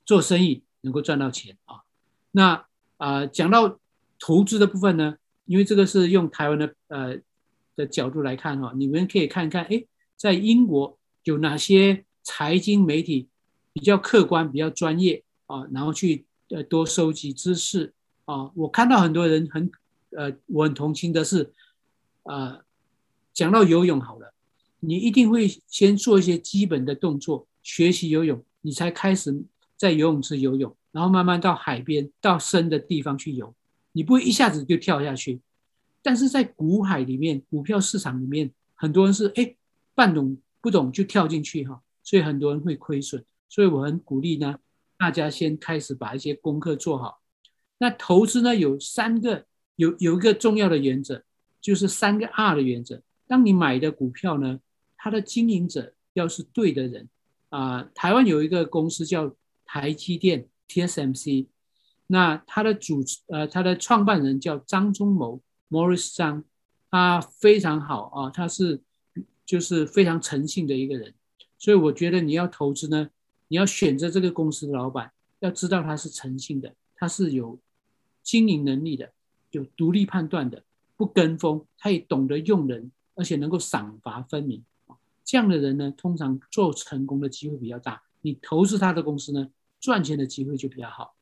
[0.04, 1.82] 做生意能够赚到钱啊。
[2.32, 3.78] 那啊、讲到
[4.18, 7.18] 投资的部分呢，因为这个是用台湾的呃
[7.74, 9.84] 的角度来看哈，你们可以看看，哎，
[10.16, 13.28] 在英国有哪些财经媒体
[13.72, 17.92] 比较客观、比较专业啊，然后去呃多收集知识
[18.24, 18.50] 啊。
[18.54, 19.70] 我看到很多人很
[20.10, 21.52] 呃，我很同情的是，
[22.24, 22.62] 呃。
[23.34, 24.34] 讲到游泳好了，
[24.84, 29.32] 你一定会先做一些基本的动作，学习游泳，你才开始
[29.76, 33.54] 在游泳池游泳，然后慢慢到海边，到深的地方去游，
[33.92, 35.40] 你不会一下子就跳下去。
[36.02, 39.54] 但是在股海里面，股票市场里面，很多人是哎，
[39.94, 43.24] 半懂不懂就跳进去哈，所以很多人会亏损。
[43.48, 44.58] 所以我很鼓励呢，
[44.98, 47.20] 大家先开始把一些功课做好。
[47.78, 51.22] 那投资呢，有三个，有有一个重要的原则，
[51.60, 53.00] 就是三个 R 的原则。
[53.28, 54.58] 当你买的股票呢，
[55.02, 57.08] 它的经营者要是对的人
[57.48, 59.34] 啊、台湾有一个公司叫
[59.64, 61.48] 台积电 （TSMC），
[62.06, 66.44] 那它的主呃，它的创办人叫张忠谋 （Morris 张），
[66.88, 68.80] 他非常好啊，他是
[69.44, 71.12] 就是非常诚信的一个人。
[71.58, 73.10] 所以我觉得你要投资呢，
[73.48, 77.58] 你要选择这个公司的老板，要知道他是诚信的，他是有
[78.22, 79.12] 经营能力的，
[79.50, 80.62] 有独立判断的，
[80.96, 82.92] 不跟风，他也懂得用人。
[83.14, 84.64] 而且能够赏罚分明，
[85.24, 88.02] 这样的人呢，通常做成功的机会比较大。
[88.22, 89.50] 你投资他的公司呢，
[89.80, 91.14] 赚钱的机会就比较好。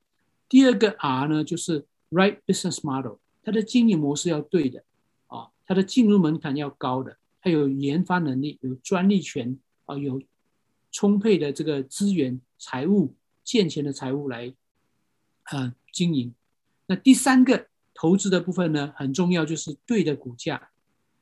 [0.48, 4.82] 第二个 R 呢，就是 Right Business Model，它的经营模式要对的
[5.28, 10.20] 啊，它的进入门槛要高的，它有研发能力，有专利权啊，有
[10.90, 14.53] 充沛的这个资源、财务、健全的财务来
[15.53, 16.34] 呃经营。
[16.86, 20.70] 那第三个投资的部分呢，很重要，就是对的股价。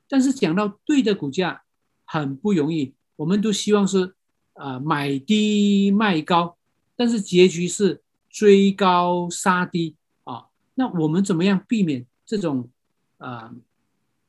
[0.08, 1.62] 但是讲到对的股价
[2.10, 4.14] 很不容易，我们都希望是
[4.54, 6.56] 啊、呃、买低卖高，
[6.96, 8.00] 但是结局是
[8.30, 9.94] 追高杀低
[10.24, 10.46] 啊。
[10.74, 12.70] 那我们怎么样避免这种、
[13.18, 13.54] 呃、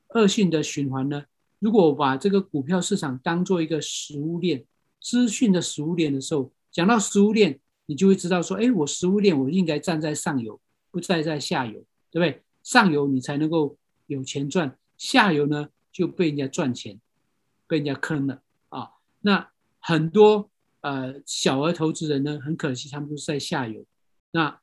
[0.09, 1.23] 恶性的循环呢？
[1.59, 4.65] 如果我把这个股票市场当做一个食物链，
[5.01, 10.59] 资讯的食物链的时候，讲到食物链，你就会知道说，哎，我食物链我应该站在上游，
[10.91, 11.79] 不站在下游，
[12.11, 12.41] 对不对？
[12.61, 13.77] 上游你才能够
[14.07, 14.77] 有钱赚。
[14.97, 16.99] 下游呢就被人家赚钱，
[17.69, 18.89] 被人家坑了啊！
[19.21, 19.47] 那
[19.79, 20.49] 很多
[20.81, 23.85] 呃小额投资人呢，很可惜他们都是在下游。
[24.31, 24.59] 那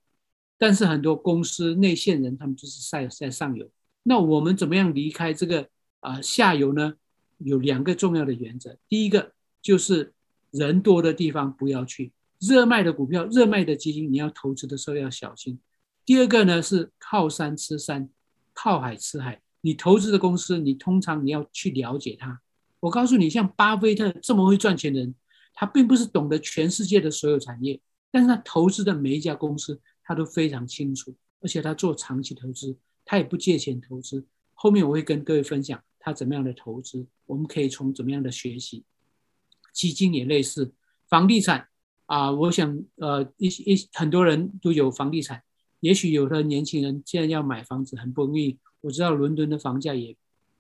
[0.58, 3.70] 但是很多公司内线人他们就是在在上游。
[4.02, 5.68] 那我们怎么样离开这个
[6.00, 6.94] 啊、下游呢？
[7.38, 8.76] 有两个重要的原则。
[8.88, 10.12] 第一个就是
[10.50, 15.60] 人多的地方不要去，热卖的股票、热卖的基金你要投资的时候要小心。
[16.04, 18.08] 第二个呢是靠山吃山，
[18.54, 19.40] 靠海吃海。
[19.60, 22.40] 你投资的公司，你通常你要去了解它。
[22.86, 25.12] 我告诉你，像巴菲特这么会赚钱的人，
[25.52, 27.80] 他并不是懂得全世界的所有产业，
[28.12, 34.24] 但是他投资的每一家公司，他都非常清楚，而且他做长期投资，他也不借钱投资。
[34.54, 38.84] 后面我会跟各位分享他怎么样的投资，我们可以从怎么样的学习。
[39.72, 40.72] 基金也类似，
[41.08, 41.66] 房地产
[42.06, 45.42] 啊，我想呃一一很多人都有房地产，
[45.80, 48.60] 也许有的年轻人现在要买房子很不容易。
[48.82, 50.16] 我知道伦敦的房价也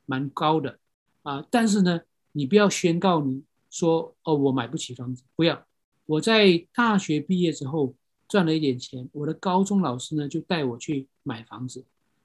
[0.06, 0.80] 蛮高的
[1.22, 2.00] 啊，但是呢，
[2.36, 5.66] 你不要宣告你说哦，我买不起房子，不要。
[6.04, 7.94] 我在大学毕业之后
[8.28, 11.84] 赚了一点钱，我的高中老师呢就带我去买房子，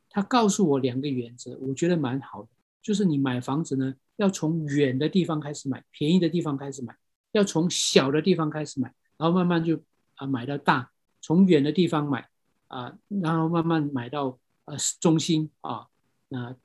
[0.10, 2.50] 他告诉我两个原则，我觉得蛮好的，
[2.82, 6.96] 就是你买房子呢要从远的地方开始买，便宜的地方开始买，
[7.32, 9.82] 要从小的地方开始买，然后慢慢就
[10.16, 10.92] 啊买到大，
[11.22, 12.28] 从远的地方买
[12.68, 14.38] 啊，然后慢慢买到。
[14.66, 15.88] 呃，中心啊，
[16.30, 16.56] 那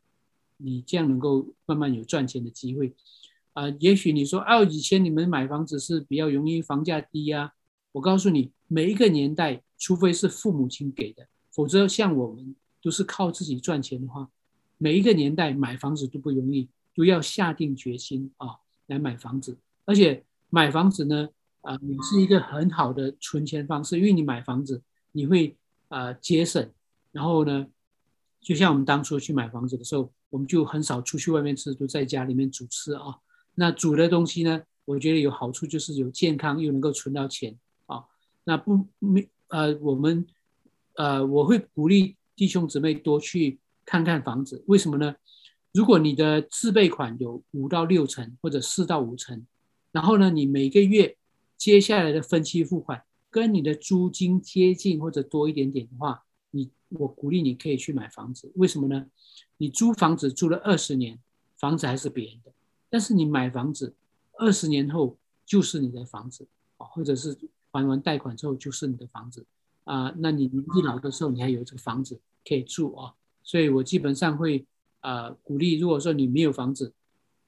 [0.59, 2.93] 你这样能够慢慢有赚钱的机会
[3.57, 3.69] 啊。
[3.81, 7.51] 也许你说，哦，以前你们买房子是比较容易，房价低啊。
[7.93, 14.29] 我告诉你，每一个年代，除非是父母亲给的，否则像我们都是靠自己赚钱的话，
[14.77, 19.57] 每一个年代买房子都不容易，都要下定决心啊来买房子。
[19.87, 21.29] 而且买房子呢，
[21.63, 24.83] 啊，也是一个很好的存钱方式，因为你买房子，
[25.13, 25.57] 你会
[25.89, 26.71] 啊节省，
[27.13, 27.67] 然后呢。
[28.39, 33.19] 就像我们当初去买房子的时候，我们就很少出去外面吃，都在家里面煮吃啊。
[33.57, 38.05] 那煮的东西呢，我觉得有好处，就是有健康又能够存到钱啊。
[38.45, 40.25] 那不没呃，我们
[40.95, 45.17] 呃，我会鼓励弟兄姊妹多去看看房子，为什么呢？
[45.73, 49.47] 如果你的自备款有五到六成或者四到五成，
[49.93, 51.17] 然后呢，你每个月
[51.57, 58.53] 接下来的分期付款跟你的租金接近或者多一点点的话，你我鼓励你可以去买房子。
[58.57, 59.07] 为什么呢？
[59.57, 61.19] 你租房子租了二十年，
[61.59, 62.53] 房子还是别人的，
[62.89, 63.95] 但是你买房子
[64.39, 67.37] 二十年后就是你的房子啊，或者是
[67.71, 69.45] 还完贷款之后就是你的房子
[69.85, 70.15] 啊。
[70.19, 73.15] 那你年纪老的时候，你还有这个房子可以住啊。
[73.43, 74.67] 所以我基本上会。
[75.03, 76.93] 呃，鼓励，如果说你没有房子，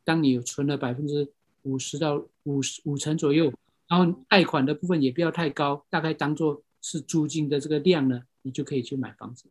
[0.05, 1.29] 当你有存了百分之
[1.63, 3.53] 五十到五十五成左右，
[3.89, 9.47] 然后贷款的部分也不要太高，大概当做是租金的这个量呢，你就可以去买房子。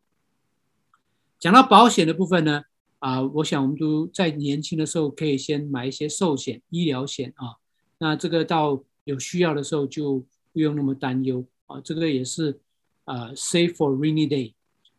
[1.38, 2.62] 讲到保险的部分呢，
[2.98, 7.56] 啊、我想我们都在年轻的时候可以先买一些寿险、医疗险啊，
[7.98, 12.58] 那这个到有需要的时候就不用那么担忧啊，这个也是
[13.04, 14.54] 呃 save for rainy day。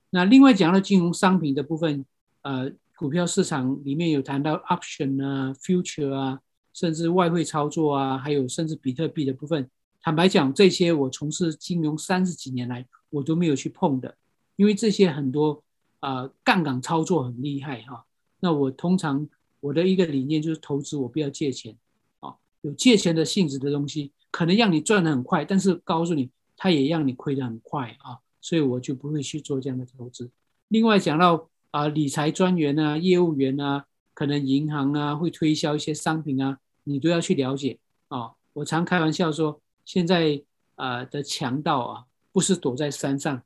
[0.10, 2.06] 那另外讲到金融商品的部分，
[2.42, 2.72] 呃。
[3.00, 6.38] 股票市场里面有谈到 option 啊、future 啊，
[6.74, 9.70] 甚至外汇操作啊，还有甚至比特币的部分。
[10.02, 14.18] 坦白讲，这些我从事金融三十几年来，我都没有去碰的，
[14.58, 15.64] 因为这些很多
[16.00, 18.06] 啊、杠杆操作很厉害哈。
[18.40, 19.28] 那我通常
[19.60, 21.76] 我的一个理念就是投资，我不要借钱
[22.20, 30.30] 啊，有借钱的性质的东西，可能让你赚得很快，但是告诉你，它也让你亏得很快啊，所以我就不会去做这样的投资。
[30.68, 31.50] 另外讲到。
[31.72, 33.86] 啊，理财专员啊，业务员啊，
[34.16, 37.78] 可能银行啊会推销一些商品啊，你都要去了解
[38.08, 38.32] 啊。
[38.54, 40.42] 我常开玩笑说，现在
[40.74, 43.44] 啊的强盗啊，不是躲在山上，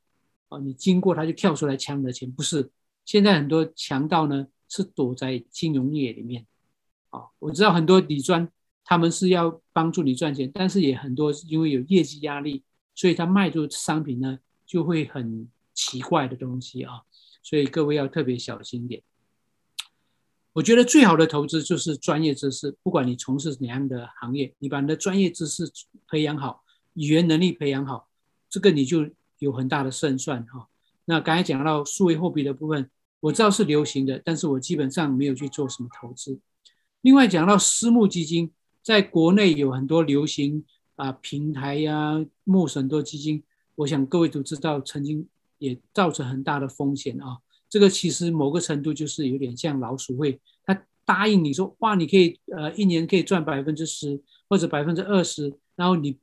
[0.58, 2.70] 你经过他就跳出来抢你的钱，不是。
[3.04, 6.46] 现在很多强盗呢是躲在金融业里面，
[7.10, 8.50] 啊，我知道很多底专
[8.82, 12.62] 他们是要帮助你赚钱，但是也很多因为有业绩压力，
[12.94, 17.02] 所以他卖出商品呢就会很奇怪的东西啊。
[17.42, 19.02] 所以各位要特别小心一点。
[20.54, 25.70] 我觉得最好的投资就是专业知识，不管你从事哪样的行业，你把你的专业知识
[26.08, 26.62] 培养好，
[26.94, 28.08] 语言能力培养好，
[28.48, 29.10] 这个你就
[29.44, 30.68] 有很大的胜算哈。
[31.04, 32.90] 那刚才讲到数位货币的部分，
[33.20, 36.40] 我知道是流行的，但是我基本上没有去做什么投资。
[37.02, 38.50] 另外讲到私募基金，
[38.82, 40.64] 在国内有很多流行
[40.96, 43.44] 啊平台呀，募很多基金，
[43.76, 45.28] 我想各位都知道曾经。
[45.58, 47.38] 也造成很大的风险啊！
[47.70, 56.18] 这个其实某个程度就是有点像老鼠会，他答应你说，哇，你可以呃一年可以赚百分之十或者百分之二十，然后你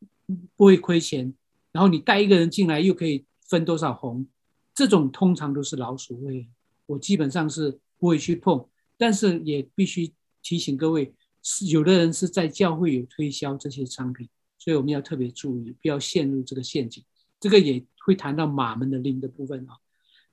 [0.56, 1.34] 不会亏钱，
[1.72, 4.28] 然后你带一个人进来又可以分多少红，
[4.74, 6.48] 这种通常都是老鼠会，
[6.86, 8.68] 我基本上是不会去碰，
[8.98, 17.04] 但是也必须提醒各位，是有的人是在教会有推销这些商品，所以我们要特别注意，不要陷入这个陷阱。
[17.40, 19.78] 这个也会谈到马门的灵的部分啊。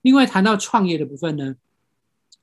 [0.03, 1.57] 另外谈到创业的部分呢，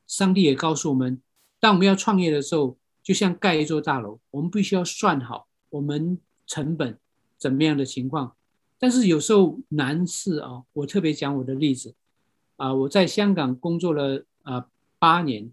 [0.07, 1.21] 上帝也告诉我们，
[1.59, 6.97] 当我们要创业的时候，就像盖一座大楼，我们必须要算好我们成本
[7.37, 8.35] 怎么样的情况。
[8.85, 11.95] 但是有时候难是啊，我特别讲我的例子
[12.55, 14.69] 啊，我在香港工作了啊
[14.99, 15.51] 八年，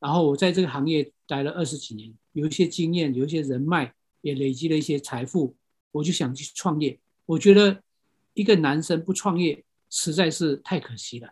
[0.00, 5.54] 然后我在这个行业待了二十几年，有一些经验，有一些人脉，也累积了一些财富，
[5.92, 6.98] 我就想去创业。
[7.26, 7.80] 我觉得。
[8.34, 11.28] 一个男生不创业实在是太可惜了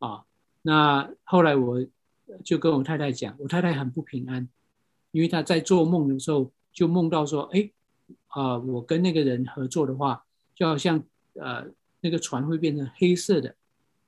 [0.00, 0.22] 啊！
[0.60, 1.82] 那后来我
[2.44, 4.46] 就跟我太太讲，我太太很不平安，
[5.12, 7.70] 因为她在做梦的时候就梦到说：“哎，
[8.26, 10.26] 啊，我跟那个人合作的话，
[10.62, 11.02] 就好像
[11.34, 11.66] 呃
[12.02, 13.52] 那个船会变成黑色的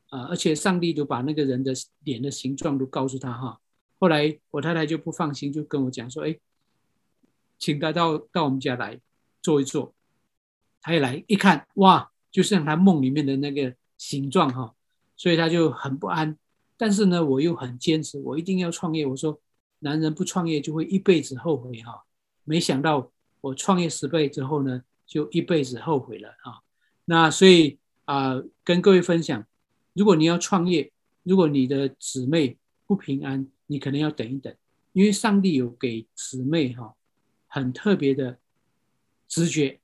[0.09, 1.72] 啊，而且上帝就把那个人的
[2.05, 3.61] 脸的形状都告诉他哈。”
[3.98, 6.38] 后来我太太就不放心，就跟我讲说：“哎，
[7.59, 9.00] 请他到到我们家来
[9.42, 9.92] 坐一坐。”
[10.80, 12.09] 他一来一看，哇！
[12.30, 14.76] 就像他梦里面的那个形状哈，
[15.16, 16.38] 所以他就很不安。
[16.76, 19.05] 但是呢，我又很坚持，我一定要创业。
[19.05, 19.40] 我说，
[19.80, 22.05] 男人不创业就会一辈子后悔哈。
[22.44, 26.61] 没想到我创业失败之后呢，就一辈子后悔了啊。
[27.05, 29.46] 那所以啊、跟各位分享，
[29.94, 30.92] 如果你要创业，
[31.22, 34.55] 如果你的姊妹不平安，你可能要等一等，
[34.92, 36.94] 因为上帝有给姊妹哈
[37.46, 38.38] 很特别的
[39.26, 39.80] 直觉。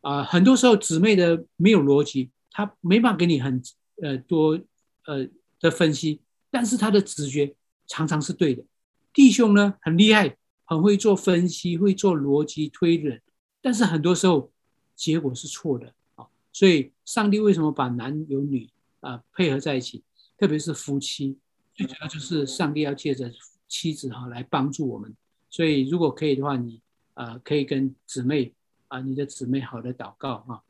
[0.00, 3.60] 啊、很多时候姊妹的没有逻辑，他没办法给你很
[4.00, 4.58] 呃多
[5.04, 5.28] 呃
[5.60, 7.54] 的分析，但是他的直觉
[7.86, 8.64] 常常是对的。
[9.12, 13.20] 弟兄呢很厉害，很会做分析，会做逻辑推论，
[13.60, 14.50] 但是很多时候
[14.98, 16.26] 结果是错的啊。
[16.52, 18.68] 所以上帝为什么把男有女
[19.00, 20.02] 啊、配合在一起，
[20.36, 21.38] 特别是夫妻
[21.72, 23.32] 最主要就是上帝要借着
[23.68, 25.14] 妻子哈来帮助我们，
[25.48, 26.80] 所以如果可以的话，你
[27.14, 28.52] 呃可以跟姊妹
[28.88, 30.64] 啊、你的姊妹好的祷告哈。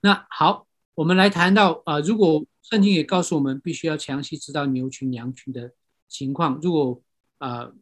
[0.00, 5.72] 那好，我们来谈到啊、如果圣经也告诉我们，必须要详细知道牛群羊群的
[6.06, 6.60] 情况。
[6.62, 7.02] 如果
[7.38, 7.74] 啊、呃，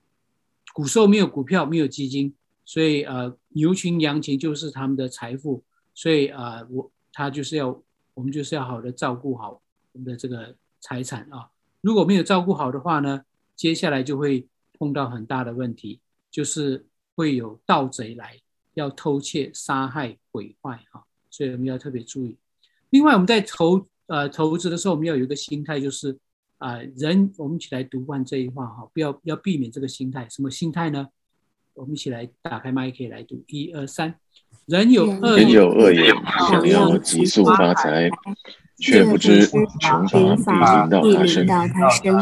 [0.73, 2.35] 古时候没有股票，没有基金，
[2.73, 7.83] 所以呃，牛群羊群就是他们的财富，所以、呃，我他就是要
[8.15, 9.61] 我们就是要好的照顾好
[9.91, 11.51] 我们的这个财产啊。
[11.81, 13.25] 如果没有照顾好的话呢，
[13.57, 14.47] 接下来就会
[14.79, 15.99] 碰到很大的问题，
[16.31, 18.39] 就是会有盗贼来
[18.75, 22.37] 要偷窃、杀害、毁坏哈，所以我们要特别注意。
[22.91, 26.17] 另外，我们在投呃投资的时候，我们要有一个心态，就是
[26.59, 30.29] 啊、人我们一起来读完这一话哈，不要要避免这个心态。
[30.29, 31.09] 什么心态呢？
[31.75, 34.15] 我们一起来打开麦可以来读，一二三，
[34.67, 36.15] 人有恶人有恶言，
[36.49, 38.11] 想要急速发财。
[38.83, 39.47] 却不知
[40.09, 42.17] 穷乏必临到他身。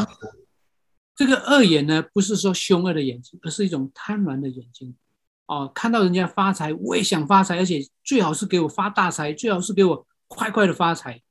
[1.15, 4.97] 这个恶眼呢，不是说凶恶的眼睛，而是一种贪婪的眼睛。
[5.47, 11.23] 哦，看到人家发财，我也想发财，而且最好是给我发大财，最好是给我快快的发财。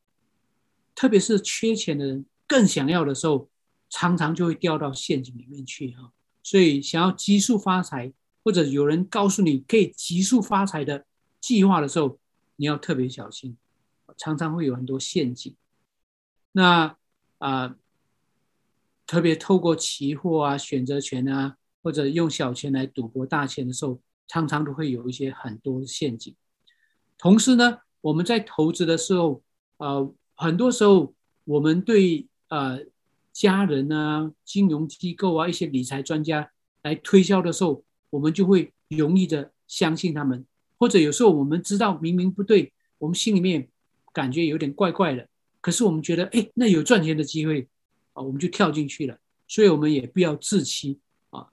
[0.96, 3.50] 特别是缺钱的人，更想要的时候，
[3.90, 6.14] 常常就会掉到陷阱里面去哈。
[6.50, 11.06] 所以，想要急速发财，或者有人告诉你可以急速发财的
[11.42, 12.18] 计划的时候，
[12.56, 13.58] 你要特别小心。
[14.16, 15.54] 常常会有很多陷阱，
[16.54, 16.96] 那
[17.40, 17.76] 啊、
[19.06, 26.34] 特别透过期货啊、选择权啊，或者用小钱来赌博大钱的时候，常常都会有一些很多陷阱。
[27.18, 29.44] 同时呢，我们在投资的时候，
[29.80, 32.80] 呃，很多时候我们对呃
[33.38, 36.50] 家人啊、金融机构啊、一些理财专家
[36.82, 40.44] 来推销的时候，我们就会容易的相信他们，
[40.80, 43.68] 或者有时候我们知道明明不对，我们心里面。
[44.14, 45.28] 感觉有点怪怪的，
[45.62, 47.68] 可是我们觉得，哎，那有赚钱的机会
[48.14, 49.16] 啊，我们就跳进去了。
[49.48, 50.98] 所以我们也不要自欺
[51.30, 51.46] 啊。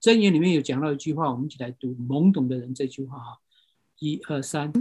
[0.00, 3.38] 箴言里面有讲到一句话，我们一起来读“懵懂的人”这句话哈。
[3.98, 4.72] 一二三，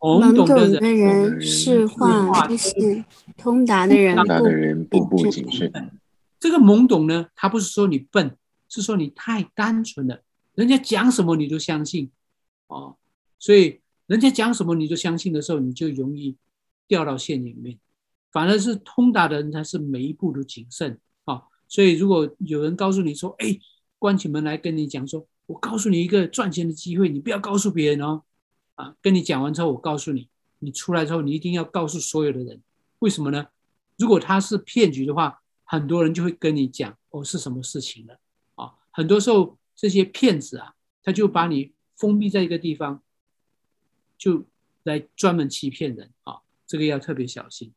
[0.00, 3.04] 懵懂的人是话不是，
[3.36, 5.70] 通达的人步步谨慎。
[6.38, 8.36] 这个懵懂呢，他不是说你笨，
[8.68, 10.22] 是说你太单纯了。
[10.54, 12.10] 人家讲什么你都相信
[12.66, 12.96] 哦，
[13.38, 16.36] 所以人家讲什么你都相信的时候，你就容易。
[16.88, 17.78] 掉到陷阱里面，
[18.32, 21.42] 反而是通达的人才是每一步都谨慎啊。
[21.68, 23.58] 所以如果有人告诉你说：“哎，
[23.98, 28.22] 关起门来跟你讲说，我告诉你一个赚钱的机会，你不要告诉别人哦。”
[28.76, 30.30] 啊，跟你讲完之后，我告诉你，
[30.60, 32.62] 你出来之后，你一定要告诉所有的人。
[33.00, 33.48] 为什么呢？
[33.98, 38.18] 如果他是骗局的话，很多人就会跟你讲哦，是什么事情了
[38.54, 38.72] 啊？
[38.90, 43.02] 很多时候这些骗子啊，他就把你封闭在一个地方，
[44.16, 44.46] 就
[44.84, 46.38] 来专门欺骗人啊。
[46.66, 47.74] 这个要特别小心。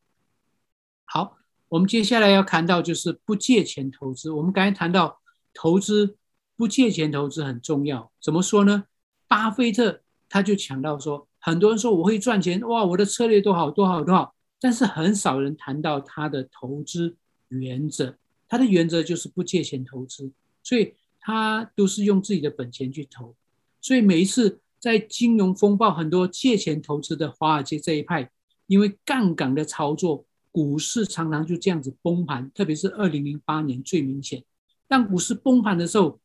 [1.04, 1.36] 好，
[1.68, 4.30] 我们接下来要谈到就是不借钱投资。
[4.30, 5.20] 我们刚才谈到
[5.52, 6.16] 投资
[6.56, 8.84] 不借钱投资很重要，怎么说呢？
[9.28, 17.16] 巴菲特他就强调说，很多人说我会赚钱，哇，我的策略多好多好多好，但是很少人谈到他的投资
[17.60, 18.16] 原则。
[18.48, 20.30] 他的原则就是不借钱投资，
[20.62, 23.34] 所以他都是用自己的本钱去投。
[23.80, 28.30] 所以每一次在金融风暴，很多借钱投资的华尔街这一派。
[28.68, 34.42] 因为杠杆的操作，股市常常就这样子崩盘，特别是二零零八年最明显。
[34.88, 36.18] 当股市崩盘的时候，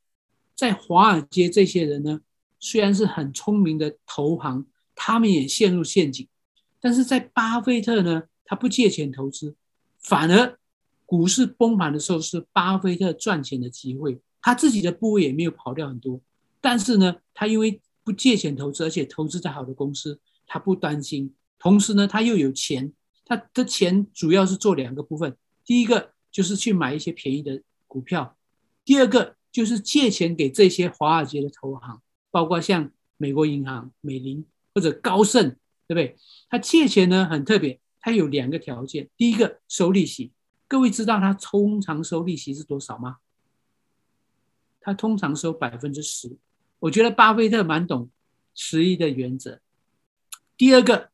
[0.56, 2.22] 在华尔街这些人呢，
[2.60, 4.66] 虽然是很聪明的投行，
[4.96, 6.26] 他们也陷入陷阱。
[6.80, 9.56] 但是在巴菲特呢，他不借钱投资，
[10.00, 10.58] 反而
[11.08, 16.22] 股市崩盘的时候是巴菲特赚钱的机会，他自己的部位也没有跑掉很多。
[16.60, 21.34] 但是呢，他因为不借钱投资，而且投资在好的公司，他不担心。
[21.58, 22.91] 同时呢，他又有钱，
[23.26, 25.36] 他的钱主要是做两个部分。
[25.66, 28.38] 第一个就是去买一些便宜的股票，
[28.84, 32.01] 第二个就是借钱给这些华尔街的投行，
[32.32, 34.45] 包括像美国银行、美林
[34.76, 35.55] 或者高盛，
[35.88, 36.18] 对不对？
[36.49, 39.10] 他借钱呢很特别，他有两个条件。
[39.18, 40.32] 第一个收利息，
[40.68, 43.18] 各位知道他通常收利息是多少吗？
[44.82, 46.38] 他通常收百分之十。
[46.80, 48.09] 我觉得巴菲特蛮懂
[48.53, 49.59] 十一的原则。
[50.55, 51.09] 第二个。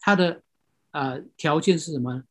[0.00, 0.42] 他的
[0.92, 2.22] 啊、呃、条件是什么？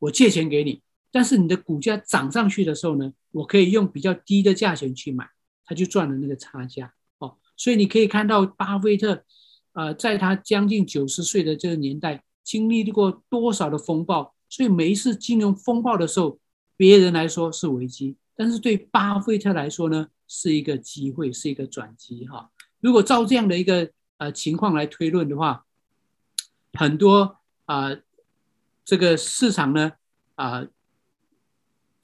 [0.00, 5.30] 我借钱给你，但是你的股价涨上去的时候呢，我可以用比较低的价钱去买，
[5.64, 7.38] 他就赚了那个差价哦。
[7.56, 9.24] 所以你可以看到巴菲特
[9.72, 14.34] 啊、呃，在他将近九十岁的这个年代，经历过多少的风暴。
[14.48, 16.38] 所以每一次金融风暴的时候，
[16.76, 22.50] 别人来说是危机，但是对巴菲特来说呢，是一个机会，是一个转机哈。
[22.80, 25.64] 如果照这样的一个呃情况来推论的话。
[26.78, 28.02] 很多啊、呃，
[28.84, 29.92] 这个市场呢
[30.34, 30.66] 啊、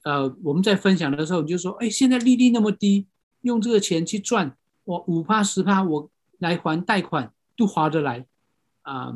[0.01, 3.05] 呃，我们在分享的时候你就说，哎，现在利率那么低，
[3.41, 8.25] 用这个钱去赚，我五趴十趴，我来还贷款都划得来，
[8.81, 9.15] 啊、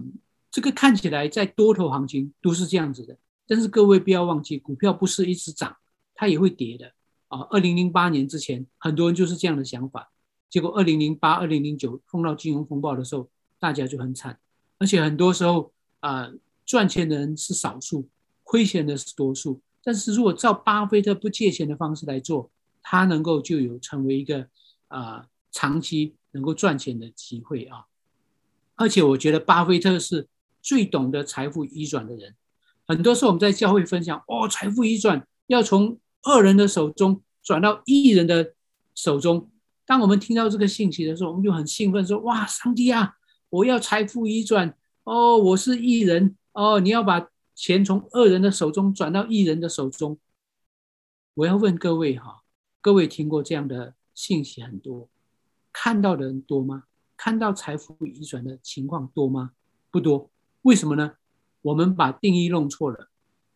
[0.51, 3.17] 这个看起来在多头行情都是这样子的。
[3.47, 5.77] 但是各位不要忘记，股票不是一直涨，
[6.13, 6.91] 它也会跌的
[7.29, 7.47] 啊。
[7.49, 10.11] 二零零八年之前，很多人就是这样的想法，
[10.49, 13.29] 结果二零零八、二零零九碰到金融风暴的时候，
[13.59, 14.37] 大家就很惨，
[14.79, 15.71] 而且很多时候
[16.01, 16.29] 啊、
[16.65, 18.07] 赚钱的人是少数，
[18.43, 19.61] 亏钱的是多数。
[19.83, 22.51] 但是如果照巴菲特不借钱的方式来做，
[22.83, 24.45] 他能够就有成为一个
[24.89, 27.85] 啊、长期能够赚钱的机会啊。
[28.75, 30.27] 而且我觉得巴菲特是
[30.67, 32.35] 最懂得财富移转的人。
[32.85, 38.53] 很多时候我们在教会分享，哦，财富移转要从恶人的手中转到一人的
[38.93, 39.49] 手中。
[39.85, 43.15] 当我们听到这个信息的时候，我们就很兴奋，说：哇，上帝啊，
[43.49, 47.29] 我要财富移转哦，我是艺人哦，你要把。
[47.59, 50.19] 钱从恶人的手中转到义人的手中，
[51.33, 52.43] 我要问各位哈，
[52.81, 55.09] 各位听过这样的信息很多，
[55.73, 56.83] 看到的人多吗？
[57.17, 59.53] 看到财富移转的情况多吗？
[59.89, 60.29] 不多。
[60.67, 61.13] 为什么呢？
[61.61, 63.09] 我们把定义弄错了。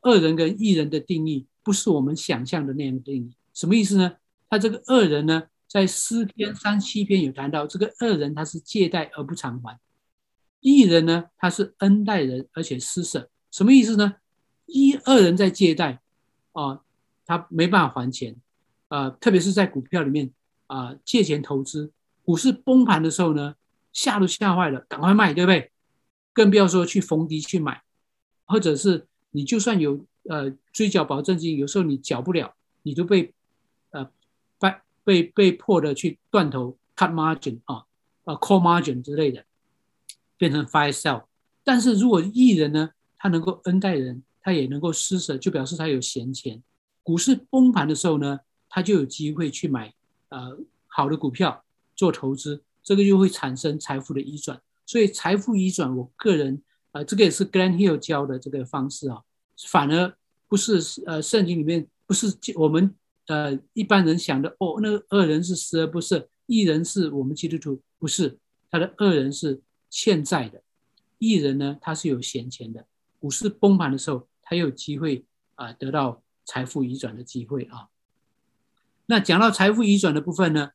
[0.04, 3.36] 恶人跟义人的定义不是我们想象的那样的定义。
[3.54, 4.14] 什么意思呢？
[4.50, 9.78] 他这个恶人呢，在诗篇三七篇有谈到，这个恶人他是借贷而不偿还，
[10.62, 13.30] 义人呢，他是恩待人而且施舍。
[13.52, 14.16] 什么意思呢？
[14.66, 16.00] 一恶人在借贷，
[16.54, 16.80] 啊、
[17.26, 18.38] 他没办法还钱，
[18.88, 20.32] 啊、呃，特别是在股票里面
[20.68, 21.92] 啊、借钱投资，
[22.24, 23.56] 股市崩盘的时候呢，
[23.92, 25.71] 吓都吓坏了，赶快卖，对不对？
[26.34, 27.82] 更不要说去逢低去买，
[28.46, 33.34] 或者是你就算有呃追缴保证金，有时候你缴不了，你都被
[33.92, 34.10] 呃
[34.60, 34.74] 被
[35.04, 37.86] 被被迫的去断头 cut margin 啊，
[38.24, 39.46] 呃 call margin 之类的，
[40.38, 41.26] 变成 fire sale。
[41.64, 42.92] 但是如果艺人呢？
[43.24, 46.64] 他能够恩待人，他也能够施舍，就表示他有闲钱。
[47.04, 49.94] 股市崩盘的时候呢，他就有机会去买
[50.30, 50.58] 呃
[50.88, 51.64] 好的股票
[51.96, 54.60] 做投资，这个就会产生财富的移转。
[54.92, 56.62] 所以财富移转，我个人
[56.92, 59.22] 呃这个也是 Glenn Hill 教的这个方式啊，
[59.70, 60.14] 反而
[60.50, 62.94] 不是呃圣经里面不是我们
[63.28, 68.38] 呃一般人想的哦，那个恶人是十恶不赦，义人是我们基督徒，不是，
[68.70, 70.62] 他的恶人是欠债的，
[71.20, 72.86] 义人呢他是有闲钱的。
[73.18, 75.24] 股市崩盘的时候，他有机会
[75.56, 77.88] 啊得到财富移转的机会啊。
[79.06, 80.72] 那讲到财富移转的部分呢，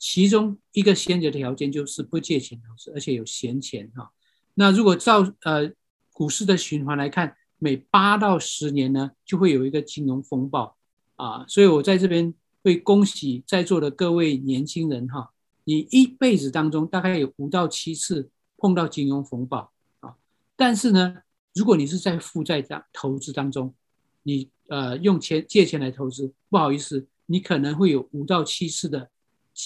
[0.00, 4.10] 其中一个先决条件就是不借钱投资，而且有闲钱哈。
[4.54, 5.70] 那如果照呃
[6.12, 10.76] 股市的循环来看，每八到十年呢就会有一个金融风暴
[11.14, 11.44] 啊。
[11.46, 12.34] 所以我在这边
[12.64, 15.30] 会恭喜在座的各位年轻人哈，
[15.62, 19.70] 你一辈子当中大概有五到七次碰到金融风暴
[20.00, 20.16] 啊，
[20.56, 21.18] 但是呢。
[21.52, 23.74] 如果你是在负债当投资当中，
[24.22, 29.10] 你呃用钱借钱来投资，不好意思，你可能会有五到七次的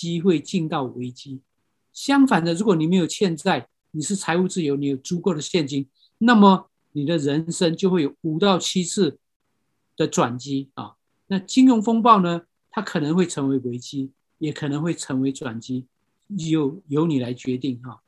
[0.01, 1.41] 机会进到危机。
[1.93, 5.89] 相反的，如果你没有欠债，你是财务自由，你有足够的现金，
[6.19, 9.19] 那么你的人生就会有五到七次
[9.97, 10.95] 的转机啊。
[11.29, 15.87] 那金融风暴呢，它可能会成为危机，也可能会成为转机，
[16.29, 18.03] 由由你来决定哈。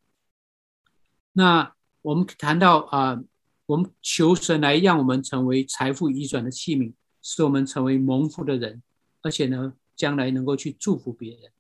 [1.33, 3.23] 那我们谈到啊。
[3.69, 8.81] 我们求神来让我们成为财富移转的器皿，使我们成为蒙福的人，
[9.23, 11.51] 而且呢，将来能够去祝福别人。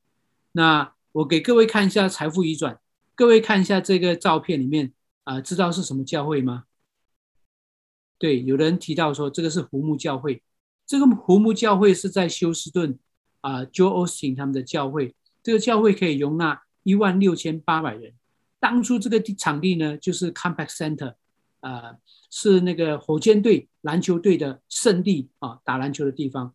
[0.56, 2.80] 那我给各位看一下财富移转，
[3.14, 4.90] 各位看一下这个照片里面
[5.24, 6.64] 啊、知道是什么教会吗？
[8.16, 10.42] 对，有人提到说这个是湖木教会，
[10.86, 12.98] 这个湖木教会是在休斯顿
[13.42, 18.14] 啊，Joel Osteen 他们的教会，这个教会可以容纳一万六千八百人。
[18.58, 21.14] 当初这个场地呢，就是 Compaq Center。
[21.60, 21.96] 呃，
[22.30, 26.54] 是那个火箭队篮球队的圣地啊，打篮球的地方。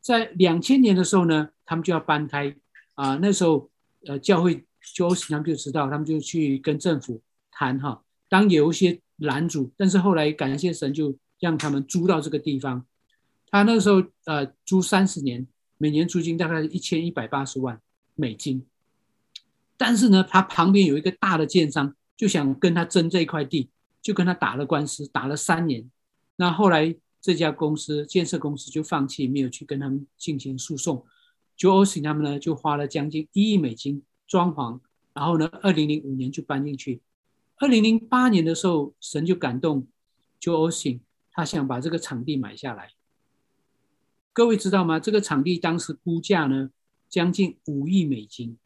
[0.00, 2.56] 在两千年的时候呢，他们就要搬开
[2.94, 3.16] 啊。
[3.16, 3.70] 那时候，
[4.06, 4.64] 呃，教会
[4.94, 7.20] 就他们就知道，他们就去跟政府
[7.50, 8.02] 谈哈。
[8.28, 12.84] 当有一些拦阻，但是后来感谢神，就让他们租到这个地方。
[13.50, 15.46] 他那时候呃租三十年，
[15.78, 17.80] 每年租金大概一千一百八十万
[18.14, 18.66] 美金。
[19.76, 23.68] 但是呢，他旁边有一个大的建商，就想跟他争这一块地。
[24.02, 25.88] 就跟他打了官司，打了三年。
[26.34, 31.06] 那后来这家公司建设公司就放弃，没有去跟他们进行诉讼。
[31.56, 34.80] Joe Osteen 他们呢，就花了将近一亿美金装潢，
[35.12, 37.00] 然后呢，二零零五年就搬进去。
[37.56, 39.86] 二零零八年的时候，神就感动
[40.40, 41.00] Joe Osteen，
[41.30, 42.92] 他想把这个场地买下来。
[44.32, 44.98] 各位知道吗？
[44.98, 46.70] 这个场地当时估价呢，
[47.08, 48.56] 将近五亿美金，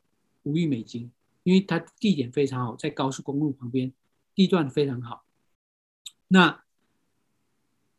[0.45, 1.11] 五亿美金，
[1.43, 3.93] 因为它地点非常好，在高速公路旁边，
[4.35, 5.25] 地段非常好。
[6.29, 6.63] 那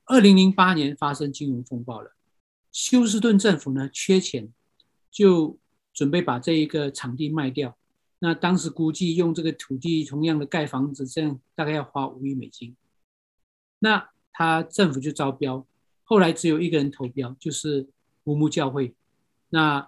[0.06, 2.16] 二零零八年发生金融风暴了，
[2.72, 4.54] 休斯顿政府呢缺钱，
[5.10, 5.58] 就
[5.94, 7.78] 准备把这一个场地卖掉。
[8.20, 12.76] 那当时估计用这个土地同样的盖房子，这样大概要花五亿美金。
[13.80, 15.66] 那他政府就招标，
[16.04, 17.88] 后来只有一个人投标，就是
[18.24, 18.96] 湖木教会。
[19.50, 19.88] 那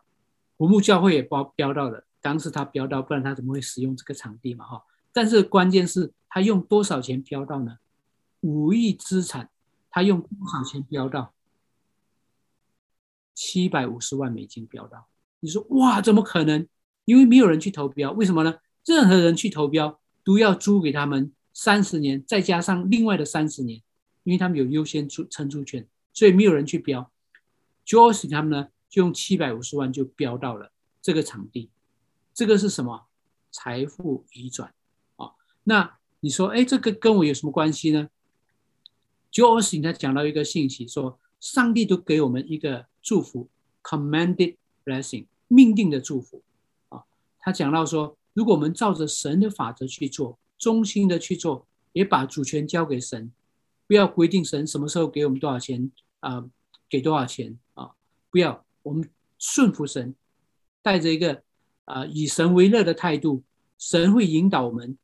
[0.57, 4.65] 湖木教会也包标到了，当时他标到，不然他怎么会使用这个场地嘛？
[4.65, 4.84] 哈。
[5.11, 7.78] 但是关键是他用多少钱标到呢？
[8.41, 9.49] 五亿资产，
[9.89, 11.34] 他用多少钱标到？
[13.39, 15.07] 七百五十万美金标到。
[15.39, 16.67] 你说哇，怎么可能？
[17.05, 18.53] 因为没有人去投标，为什么呢？
[18.85, 23.81] 任何人去投标都要租给他们三十年，再加上另外的三十年，
[24.25, 27.09] 因为他们有优先出承租权，所以没有人去标。
[27.85, 31.69] JOSE 他们呢，就用七百五十万就标到了这个场地。
[32.33, 33.05] 这个是什么？
[33.51, 34.73] 财富移转
[35.15, 35.31] 啊？
[35.63, 38.09] 那你说，哎，这个跟我有什么关系呢
[39.31, 43.47] JOSE 他讲到一个信息，说上帝都给我们一个祝福
[43.84, 46.41] ，commanded blessing，命定的祝福
[46.89, 47.04] 啊。
[47.39, 53.32] 他讲到说，如果我们照着神的法则去做，忠心的去做，也把主权交给神，
[53.88, 56.45] 不要规定神什么时候给我们多少钱啊、
[56.89, 57.91] 给多少钱啊，
[58.30, 60.14] 不要，我们顺服神，
[60.82, 61.43] 带着一个
[61.86, 63.43] 啊、以神为乐的态度，
[63.78, 64.97] 神会引导我们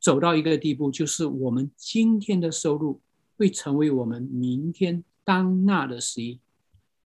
[0.00, 3.00] 走到一个地步，就是我们今天的收入
[3.36, 6.40] 会成为我们明天当纳的十一。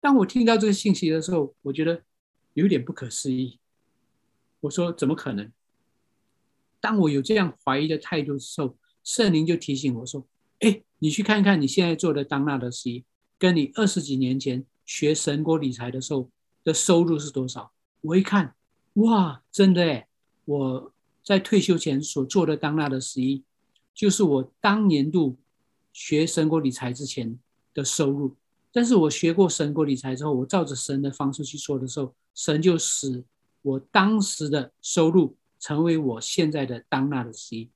[0.03, 2.03] 当我听到这个信息的时候，我觉得
[2.55, 3.57] 有点不可思议。
[4.59, 5.49] 我说怎么可能？
[6.81, 10.27] 当我有这样怀疑的态度的时候，圣灵就提醒我说
[10.59, 13.05] ：“哎，你去看看你现在做的当纳的十一，
[13.39, 16.29] 跟你二十几年前学神国理财的时候
[16.65, 17.71] 的收入是多少？”
[18.03, 18.53] 我一看，
[18.95, 20.09] 哇，真的哎！
[20.43, 20.93] 我
[21.23, 23.41] 在退休前所做的当纳的十一，
[23.93, 25.37] 就是我当年度
[25.93, 27.39] 学神国理财之前
[27.73, 28.35] 的收入。
[28.73, 33.23] 但是我学过神国理财之后，我照着神的方式去做的时候，神就使。
[33.61, 37.69] 我当时的收入成为我现在的当纳的十一。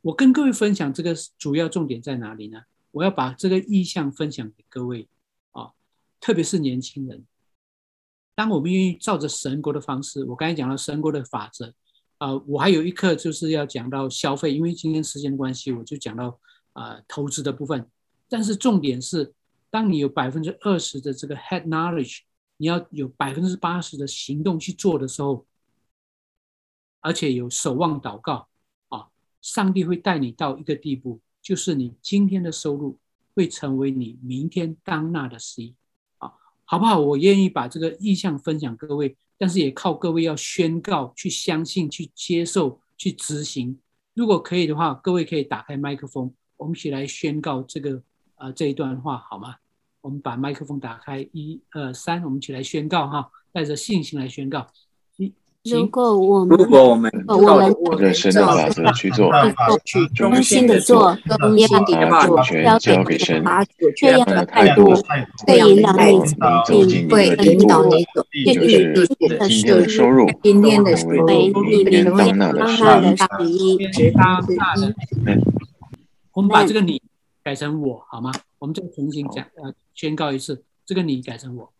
[0.00, 2.62] 我跟各位分享这个主要重点在哪里呢？
[2.90, 5.06] 我要把这个意向分享给各位
[5.50, 5.72] 啊，
[6.20, 7.26] 特别是年轻人。
[8.34, 11.74] 当我们愿意照着神国的方式，我刚才讲到神国的法则
[12.16, 16.40] 啊，我还有一课就是要讲到消费，因为今天时间关系，我就讲到
[16.72, 17.86] 啊投资的部分。
[18.26, 19.34] 但是重点是，
[19.70, 22.20] 当你有百分之二十的这个 head knowledge。
[22.62, 25.46] 你要有百分之八十的行动去做的时候，
[27.00, 28.48] 而且有守望祷告
[28.90, 29.08] 啊，
[29.40, 32.98] 上帝会带你到一个地步，就是你今天的收入
[33.34, 35.74] 会成为你明天当纳的十一
[36.18, 36.34] 啊，
[36.66, 37.00] 好不好？
[37.00, 43.80] 我愿意把这个意向分享各位，但是也靠各位要宣告、去相信、去接受、去执行。
[44.12, 48.02] 如果可以的话，各位可以打开麦克风，我们一起来宣告这个
[48.40, 49.54] 呃这一段话，好吗？
[50.00, 54.66] 我们把麦克风打开，一二三，我们一起来宣告哈，带着信心来宣告。
[55.62, 59.30] 如果我们如果我们我们我们神的法则去做，
[60.14, 62.42] 忠心的做，忠心的做，
[62.78, 63.44] 交给神，
[63.94, 64.86] 这样的态度
[65.46, 66.18] 会引导你
[66.64, 69.38] 走进，会引导你走进今天
[69.68, 71.26] 的收入，今天的收入，
[71.62, 72.82] 明天当纳的十
[73.44, 74.94] 一，直到十一。
[76.32, 77.02] 我们把这个你
[77.42, 78.30] 改成我，好吗？
[78.58, 79.72] 我们再重新讲，呃。
[79.92, 81.70] 宣告一次，这个你改成我。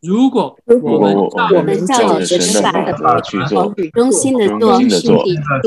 [0.00, 4.78] 如果我们我们照着神的法去做，忠心的做，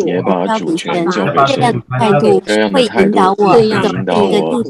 [0.06, 2.40] 也把主权交给神，这样的态度
[2.72, 4.14] 会引导我走一个地
[4.52, 4.64] 步，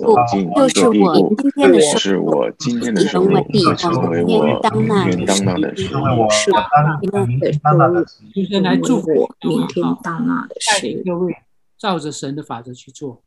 [0.55, 3.35] 就是我今天的收入，今天的收入
[3.75, 6.49] 成为我当那的收入，是
[7.61, 11.03] 当纳的收入，就是来祝福我明天当那的收入。
[11.03, 11.35] 各位
[11.77, 13.21] 照着神的法则去做，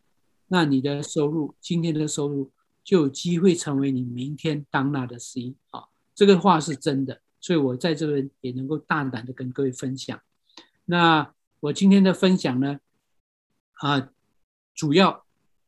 [0.52, 2.52] 那你的收入，今天的收入。
[2.82, 5.84] 就有机会成为你明天当纳的十一啊！
[6.14, 10.18] 这个话是真的，所以我在这边也能够大胆的跟各位分享。
[10.86, 12.80] 那我今天的分享呢，
[13.74, 14.10] 啊，
[14.74, 15.24] 主要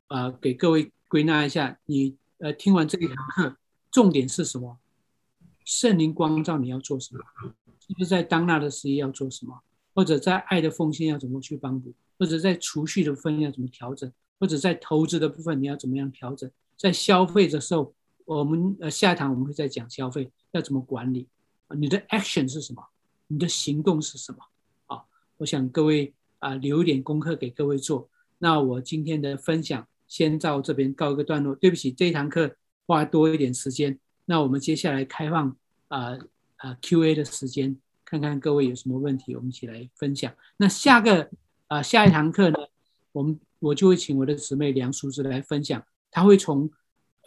[0.08, 3.56] 啊给各位归纳一下，你呃听完这一堂课，
[3.90, 4.78] 重点是什么？
[5.64, 7.20] 圣灵光照你要做什么？
[7.78, 9.60] 是不是在当纳的事业要做什么？
[9.94, 11.92] 或者在爱的奉献要怎么去帮助？
[12.18, 14.10] 或者在储蓄的分要怎么调整？
[14.42, 16.50] 或者在投资的部分你要怎么样调整？
[16.76, 17.94] 在消费的时候，
[18.24, 21.28] 我们呃下一堂我们会再讲消费要怎么管理，
[21.76, 22.84] 你的 action 是什么？
[23.28, 24.38] 你的行动是什么？
[24.86, 25.04] 啊，
[25.36, 28.08] 我想各位啊留一点功课给各位做。
[28.38, 31.54] 那我今天的分享先到这边告一个段落。
[31.54, 33.96] 对不起，这一堂课花多一点时间。
[34.24, 35.56] 那我们接下来开放
[35.86, 36.18] 啊
[36.56, 40.34] 啊 Q&A 的时间，看看各位有什么问题，我们一起来分享。
[40.56, 41.30] 那下个
[41.68, 42.58] 啊下一堂课呢，
[43.12, 45.82] 我们我就会请我的姊妹梁淑芝来分享。
[46.10, 46.68] 他会从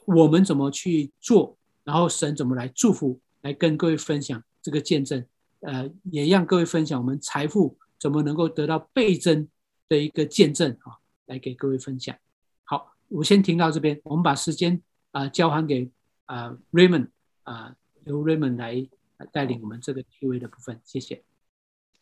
[0.06, 5.26] 我们怎么去做然后神怎么来祝福，来跟各位分享这个见证，
[5.62, 9.48] 呃，也让各位分享我们财富怎么能够得到倍增
[9.88, 12.16] 的一个见证啊，来给各位分享。
[12.64, 14.82] 好，我先停到这边，我们把时间
[15.12, 15.90] 啊、交还给
[16.26, 17.08] 啊、Raymond
[17.44, 18.88] 啊、由 Raymond 来
[19.32, 21.24] 带领我们这个 Q&A 的部分，谢谢。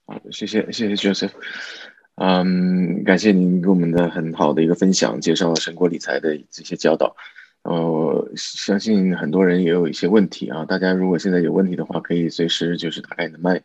[0.05, 1.31] 好的，谢谢谢谢 Joseph，
[2.15, 7.15] 嗯，感谢您给我们的很好的一个分享，介绍了神国理财的这些教导。
[7.63, 13.63] 呃，相信很多人也有一些问题啊，大家如果现在有问题的话，可以随时就是打开你的麦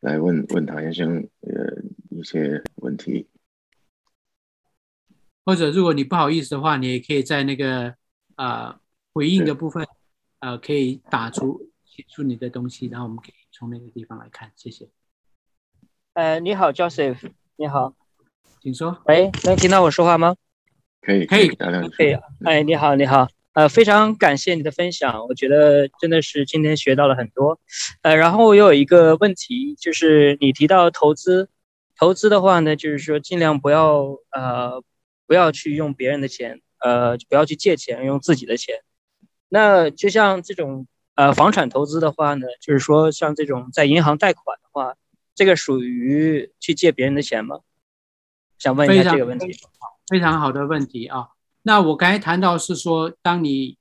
[0.00, 1.76] 来问问唐先生呃
[2.10, 3.28] 一些问题，
[5.44, 7.94] 或者如果你不好意思的话，你也可以在那个
[8.34, 8.80] 啊、呃、
[9.12, 9.84] 回应的部分
[10.38, 14.88] 啊、呃、可以打出写出你的东西，然后我们可以从那个地方来看，谢谢。
[16.14, 17.94] 呃，你好，Joseph，你好，
[18.60, 18.98] 请说。
[19.04, 20.34] 喂，能听到我说话吗？
[21.00, 22.16] 可以，可以，可以。
[22.44, 23.28] 哎，你好，你好。
[23.52, 27.60] 呃，非常感谢你的分享，我觉得真的是今天学到了很多。
[28.02, 31.48] 呃，然后我有一个问题，就是你提到投资，
[31.96, 34.82] 投资的话呢，就是说尽量不要呃
[35.28, 38.80] 不要去用别人的钱，呃，不要去借钱，用自己的钱。
[39.48, 44.96] 那就像这种呃房产投资的话呢，就是说像这种在银行贷款的话。
[45.34, 47.60] 这个属于去借别人的钱吗？
[48.56, 49.46] 想问一下这个问题。
[50.06, 51.28] 非常，好的问题啊！
[51.62, 53.78] 那我刚才谈到是说，当你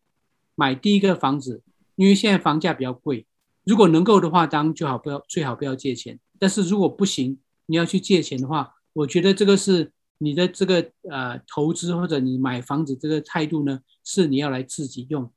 [0.55, 1.61] 买第一个房子，
[1.95, 3.27] 因为现在房价比较贵，
[3.65, 6.19] 如果能够的话，当然最好不要最好不要借钱。
[6.39, 15.31] 但是如果不行，你要去借钱的话，我觉得这个是你的这个呃投资或者你买房子这个态度呢，是你要来自己用。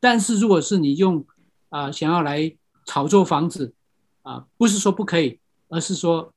[0.00, 1.24] 但是如果是你用
[1.70, 2.54] 啊、呃、想要来
[2.84, 3.74] 炒作房子。
[4.28, 6.34] 啊，不是说不可以，而是说，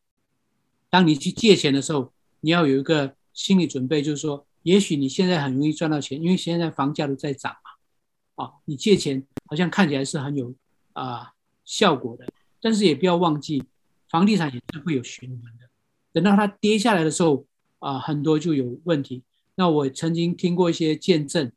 [0.90, 8.46] 当你去借钱的时候，你要有一个心理准备，就是说，也许你现在很容易赚到钱，因为现在房价都在涨嘛。
[8.46, 10.56] 啊，你借钱好像看起来是很有
[10.94, 11.34] 啊
[11.66, 12.26] 效果的，
[12.62, 13.62] 但是也不要忘记，
[14.08, 15.68] 房地产也是会有循环的。
[16.14, 17.46] 等到它跌下来的时候，
[17.80, 19.22] 啊，很多就有问题。
[19.56, 21.52] 那我曾经听过一些见证，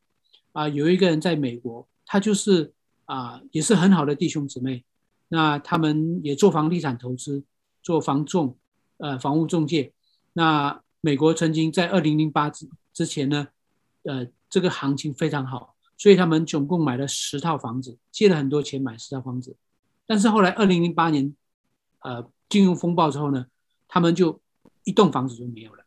[0.51, 2.73] 啊，有一个人在美国，他就是
[3.05, 4.83] 啊，也是很好的弟兄姊妹。
[5.29, 7.43] 那他们也做房地产投资，
[7.83, 8.57] 做房仲，
[8.99, 9.93] 呃，房屋中介。
[10.33, 13.49] 那美国曾经在二零零八之之前呢，
[14.03, 19.57] 呃，这个行情非常好，所以他们总共买了十套房子，借了很多钱买十套房子。
[20.07, 21.35] 但是后来二零零八年，
[22.01, 23.47] 呃，金融风暴之后呢，
[23.89, 24.41] 他们就
[24.85, 25.85] 一栋房子就没有了，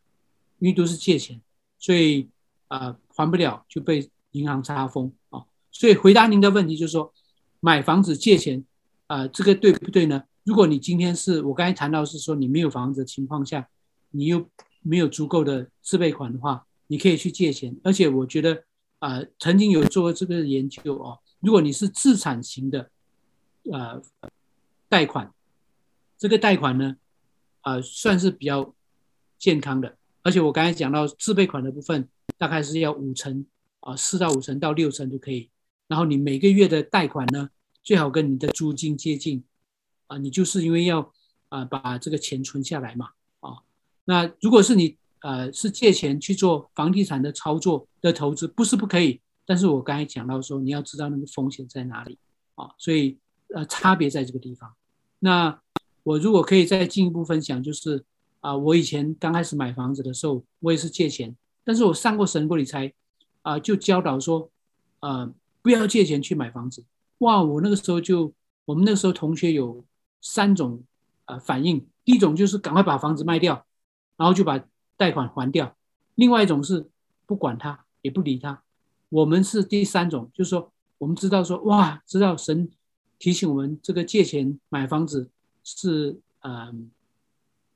[0.59, 1.39] 因为都是借钱，
[1.77, 2.27] 所以
[2.67, 5.45] 呃还不了就被银行查封啊。
[5.71, 7.13] 所以回答您的问题就是说，
[7.59, 8.65] 买房子借钱。
[9.07, 10.23] 啊、这个对不对呢？
[10.43, 13.67] 如果你今天是我刚才谈到是说你没有房子的情况下，
[14.11, 14.49] 你又
[14.81, 17.75] 没有足够的自备款的话，你可以去借钱。
[17.83, 18.63] 而且我觉得
[18.99, 22.89] 啊、曾经有做过这个研究哦，如果你是自产型的
[23.71, 24.01] 呃
[24.89, 25.31] 贷款，
[26.17, 26.95] 这个贷款呢
[27.61, 28.73] 啊、算是比较
[29.37, 29.97] 健康的。
[30.23, 33.45] 而且我刚才讲到自备款的部分，大概是要五成
[33.81, 35.49] 啊，四到五成到六成就可以。
[35.87, 37.49] 然后你每个月的贷款呢，
[37.87, 39.41] 最好跟你的租金接近，
[40.07, 41.13] 啊，你就是因为要
[41.47, 43.63] 啊把这个钱存下来嘛，啊，
[44.03, 52.19] 那如果是你呃是借钱去做房地产的操作的投资，不是不可以，但是我刚才讲到说你要知道那个风险在哪里
[52.55, 53.17] 啊，所以
[53.55, 54.69] 呃差别在这个地方。
[55.19, 55.57] 那
[56.03, 58.03] 我如果可以再进一步分享，就是
[58.41, 61.33] 啊，我以前刚开始买房子的时候，我也是借钱，
[61.63, 62.93] 但是我上过神国理财
[63.43, 64.51] 啊，就教导说，
[64.99, 66.83] 呃，不要借钱去买房子。
[67.19, 68.33] 哇，我那个时候就，
[68.65, 69.83] 我们那个时候同学有
[70.21, 70.83] 三种
[71.25, 73.65] 呃反应，第一种就是赶快把房子卖掉，
[74.17, 74.63] 然后就把
[74.95, 75.75] 贷款还掉；
[76.15, 76.87] 另外一种是
[77.25, 78.61] 不管他，也不理他。
[79.09, 82.69] 我们是第三种，就是说我们知道说哇，知道神
[83.17, 85.29] 提醒我们这个借钱买房子
[85.63, 86.91] 是嗯、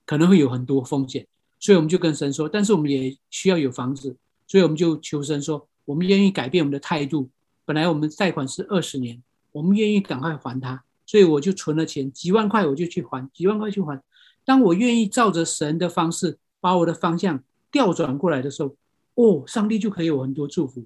[0.06, 1.28] 可能会有很多风险，
[1.60, 4.16] 所以我们就跟神说，但是我们也需要有房子，
[4.48, 7.30] 所以我们就求神说，我们愿意改变我们的态度。
[7.66, 9.22] 本来我们贷款是二十年。
[9.52, 14.02] 我们愿意赶快还他，所以我就存了钱，几万块我就去还，几万块去还。
[14.44, 18.76] 当我愿意照着神的方式把我的方向调转过来的时候，
[19.16, 20.86] 哦，上帝就可以有很多祝福。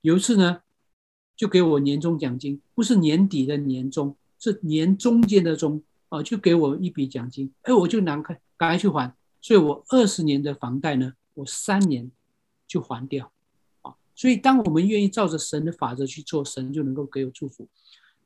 [0.00, 0.60] 有一次呢，
[1.36, 9.14] 就给我年终奖金，不是年底的年终，是年中间的中，啊，就给我一笔奖金，哎，我就拿开，赶快去还。
[9.40, 12.10] 所以我二十年的房贷呢，我三年
[12.66, 13.30] 就还掉，
[13.82, 17.68] 啊，所以当我们愿意照着神的法则去做，神就能够给我祝福。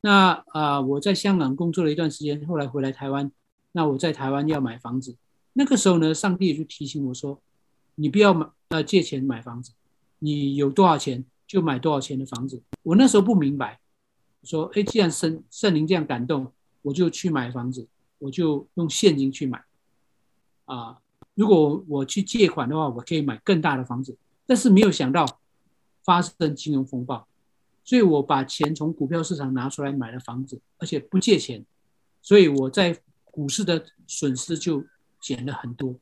[0.01, 3.31] 那啊、我在香港工作了一段时间，后来回来台湾。
[3.73, 5.15] 那我在台湾要买房子，
[5.53, 7.39] 那个时候呢，上帝就提醒我说
[7.97, 9.73] ：“你不要买呃借钱买房子，
[10.21, 13.79] 你有多少钱就买多少钱的房子。”我那时候不明白，
[14.43, 16.51] 说，哎，既然圣圣灵这样感动，
[16.83, 17.87] 我就去买房子，
[18.19, 19.63] 我就用现金去买。
[20.65, 20.99] 啊，
[21.35, 24.17] 如果我去借款的话，我可以买更大的房子，
[24.47, 25.27] 但是没有想到
[26.03, 27.29] 发生金融风暴，
[27.89, 31.65] 所以我把钱从股票市场拿出来买了房子，而且不借钱，
[32.21, 32.95] 所以我在
[33.25, 34.85] 股市的损失就
[35.23, 35.97] 减了很多。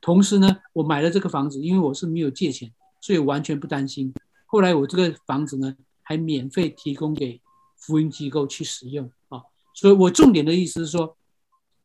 [0.00, 4.14] 同时呢，我买了这个房子，因为我是没有借钱，所以完全不担心。
[4.46, 7.40] 后来我这个房子呢，还免费提供给
[7.74, 9.42] 福音机构去使用啊。
[9.74, 11.16] 所以我重点的意思是说，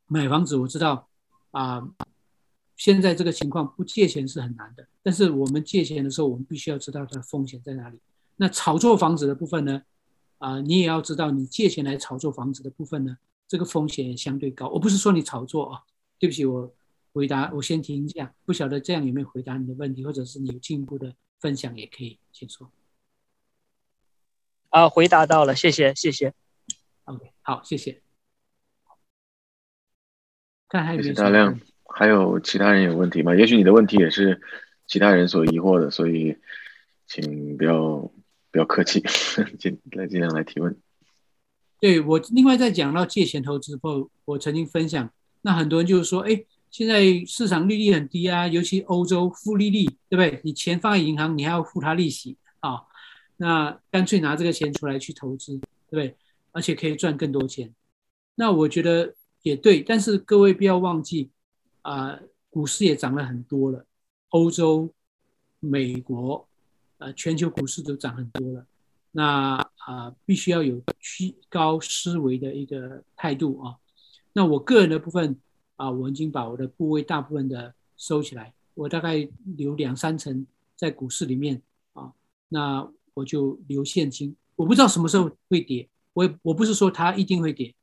[0.06, 1.10] 买房子我知道
[1.50, 1.82] 啊，
[2.78, 8.00] 现在这个情况不借钱是很难的，但是我们借钱的时候，我们必须要知道它的风险在哪里。
[8.38, 9.84] 那炒作房子的部分呢，
[10.40, 13.18] 啊，你也要知道，你借钱来炒作房子的部分呢。
[13.48, 15.82] 这个风险也相对高，我不是说你炒作啊，
[16.18, 16.74] 对不起，我
[17.12, 22.72] 回答，我先停一下，不晓得这样有没有回答你的问题，或者是你有进一步的分享也可以，请说。
[24.70, 26.34] 啊，回答到了，谢谢，谢谢。
[27.04, 28.02] OK，好，谢谢。
[30.70, 31.10] 看还有没有？
[31.10, 31.60] 谢谢大亮，
[31.94, 33.36] 还有其他人有问题吗？
[33.36, 34.40] 也许你的问题也是
[34.88, 36.38] 其他人所疑惑的，所以
[37.06, 38.10] 请不要
[38.52, 39.02] 不要客气，
[39.58, 40.76] 尽来尽量来提问。
[41.80, 45.12] 对，我另外再讲到借钱投资后，我曾经分享，
[45.42, 50.42] 那很多人就是说，哎，现在市场利率很低啊，尤其欧洲负利率，对不对？
[50.44, 52.84] 你钱放在银行，你还要付它利息啊，
[53.38, 56.16] 那干脆拿这个钱出来去投资，对不对？
[56.52, 57.74] 而且可以赚更多钱。
[58.36, 61.32] 那我觉得也对，但是各位不要忘记
[61.82, 62.20] 啊，
[62.50, 63.86] 股市也涨了很多了，
[64.30, 64.94] 欧洲、
[65.60, 66.48] 美国，
[67.02, 68.66] 呃，全球股市都涨很多了。
[69.12, 69.56] 那
[69.86, 73.76] 啊、必须要有居高思维的一个态度啊。
[74.34, 75.36] 那我个人的部分
[75.76, 80.46] 啊，我已经把我的部位大部分的收起来，我大概留两三成
[80.76, 81.60] 在股市里面
[81.94, 82.14] 啊。
[82.50, 87.74] 那我就留现金，我不知道什么时候会跌，我也我不是说它一定会跌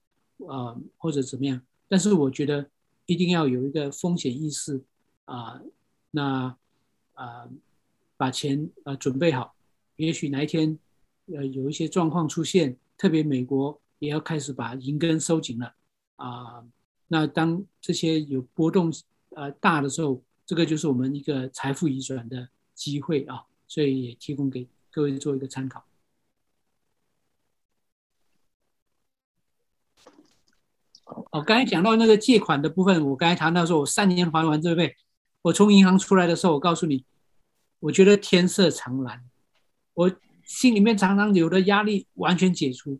[0.49, 2.71] 啊，或者怎么样，但是我觉得
[3.07, 4.81] 一定要有一个风险意识
[5.25, 5.61] 啊。
[6.13, 6.57] 那
[7.15, 7.49] 啊，
[8.19, 9.55] 把钱啊准备好，
[9.97, 10.79] 也许哪一天。
[11.31, 15.75] 呃，有一些状况出现，特别美国也要开始把银根收紧了
[16.17, 16.65] 啊。
[17.07, 18.91] 那当这些有波动
[19.37, 25.85] 呃大的时候，这个就是我们一个财富移转的机会啊，所以也提供给各位做一个参考。
[31.31, 34.97] 哦，刚才讲到那个借款的部分，我刚才谈到说我三年还完，对不对？
[35.43, 37.05] 我从银行出来的时候，我告诉你，
[37.81, 39.25] 我觉得天色常蓝，
[39.95, 40.11] 我。
[40.49, 42.99] 心里面常常有的压力完全解除，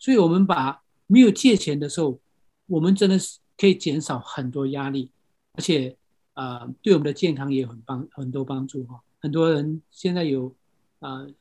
[0.00, 2.18] 所以我们把没有借钱的时候，
[2.66, 5.12] 我们真的是可以减少很多压力，
[5.52, 5.96] 而且
[6.32, 9.00] 啊、呃，对我们的健康也很帮很多帮助哈。
[9.20, 10.52] 很多人现在有、
[10.98, 11.32] 呃、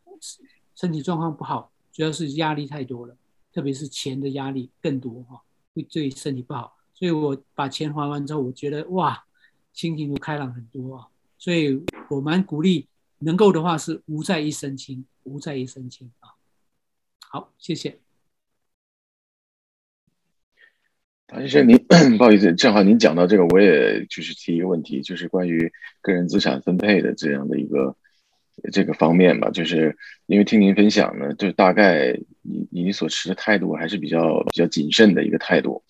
[0.76, 3.18] 身体状况不好，主要是压力太多了，
[3.52, 5.42] 特别是钱的压力更多哈，
[5.74, 6.78] 会对身体不好。
[6.94, 9.26] 所以我把钱还完之后，我觉得哇，
[9.74, 11.08] 心情都开朗很多啊。
[11.38, 12.88] 所以我蛮鼓励，
[13.20, 15.06] 能够的话是无债一身轻。
[15.24, 16.40] 无债一身轻啊！
[17.20, 18.00] 好，谢谢。
[21.28, 21.78] 唐先生，您
[22.18, 25.70] 不好意思，正好您讲到这个，我也就是提一个问题，就是关于
[26.00, 27.94] 个人资产分配的这样的一个
[28.72, 29.50] 这个方面吧。
[29.50, 29.98] 就是
[30.28, 35.84] 因为听您分享呢，就大概你你所持的态度还是比较比较谨慎的一个态度。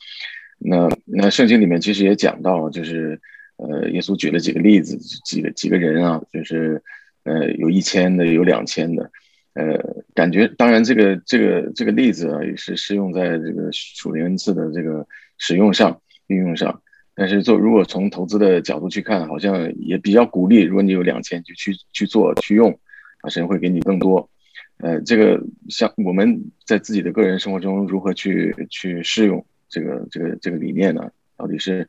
[0.58, 3.22] 那那圣经里面其实也讲到，就是
[3.58, 6.82] 呃，耶稣举了几个例子，几个几个人啊，就是
[7.24, 9.12] 呃，有一千的，有两千的。
[9.54, 15.08] 呃，感觉当然，这个这个这个例子啊，也是适用在这个属灵恩赐的这个
[15.40, 16.82] 使用上、运用上。
[17.16, 22.80] 但是做如果从投资的角度去看，好像也比较鼓励，如果你有两千，就去去做去用，
[23.22, 24.30] 啊，神会给你更多。
[24.78, 31.10] 呃，这个像我们在自己的个人生活中如何去去适用这个这个这个理念呢？
[31.36, 31.88] 到底是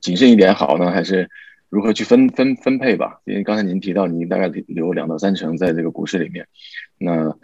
[0.00, 1.28] 谨慎一点好呢，还是？
[1.68, 3.20] 如何去分分分配吧？
[3.24, 6.46] 因为刚才您提到，您大概留两到三成在这个股市里面。
[6.96, 7.36] 那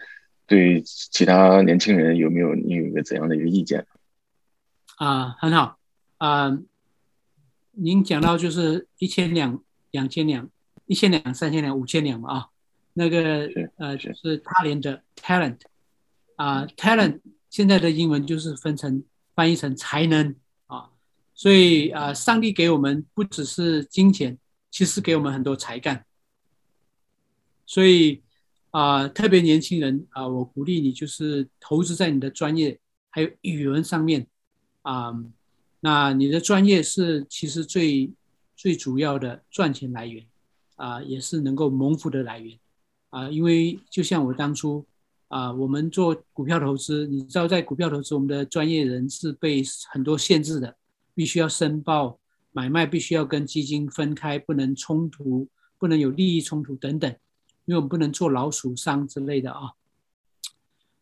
[0.47, 3.85] 对于其他年轻人，有没有你有一个怎样的一个意见？
[4.97, 5.77] 啊，很好
[6.19, 6.57] 啊。
[7.73, 9.61] 您讲到就是一千两、
[9.91, 10.49] 两千两、
[10.87, 12.49] 一千两、三千两、五千两嘛啊，
[12.93, 15.59] 那个呃就是他连的 talent
[16.37, 17.19] 啊，talent
[17.51, 19.03] 现在的英文就是分成
[19.35, 20.37] 翻译成才能。
[21.43, 24.39] 所以啊，上帝给我们不只是金钱，
[24.71, 26.07] 其实给我们很多才干。
[27.67, 28.23] 所以
[28.71, 32.79] 啊，特别年轻人啊，我鼓励你就是投资在你的专业
[33.11, 34.29] 还有语文上面
[34.83, 35.13] 啊。
[35.81, 38.13] 那你的专业是其实最
[38.55, 40.25] 最主要的赚钱来源
[40.77, 42.57] 啊，也是能够蒙福的来源
[43.11, 43.29] 啊。
[43.29, 44.87] 因为就像我当初
[45.27, 49.61] 啊、我们做股票投资，你知道在股票投资，我们的专业人是被
[49.91, 50.77] 很多限制的，
[51.15, 52.19] 必须要申报
[52.53, 55.49] 买卖，必须要跟基金分开，不能冲突，
[55.79, 57.11] 不能有利益冲突等等，
[57.65, 59.73] 因为我们不能做老鼠商之类的啊。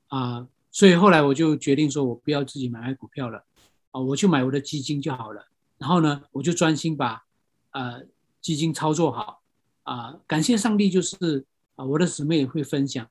[0.09, 3.45] 啊、所以后来我就决定说，我不要自己买卖股票了，
[3.93, 5.47] 啊，我就买我的基金就好了。
[5.79, 7.25] 然后呢，我就专心把
[7.71, 8.03] 呃
[8.41, 9.41] 基金操作好。
[9.83, 13.09] 啊，感谢上帝，就是啊，我的姊妹也会分享。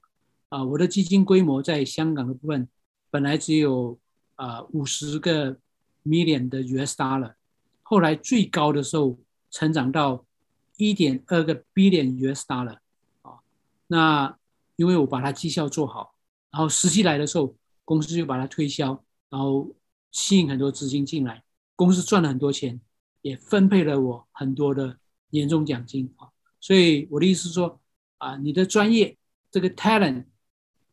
[0.49, 2.67] 啊，我的基金规模在香港的部分
[3.09, 3.99] 本来只有
[4.35, 5.57] 啊五十个
[6.05, 7.33] million 的 US dollar，
[7.83, 9.19] 后来最高的时候
[9.49, 10.25] 成长到
[10.77, 12.79] 一点二个 billion US dollar。
[13.21, 13.39] 啊，
[13.87, 14.37] 那
[14.75, 16.15] 因为我把它绩效做好，
[16.51, 17.55] 然后时机来的时候，
[17.85, 19.75] 公司就把它推销，然后
[20.11, 21.43] 吸引很多资金进来，
[21.75, 22.79] 公司赚了很多钱，
[23.21, 24.97] 也分配了我很多的
[25.29, 26.29] 年终奖金啊。
[26.59, 27.79] 所以我的意思是说，
[28.17, 29.17] 啊，你的专业
[29.51, 30.25] 这个 talent。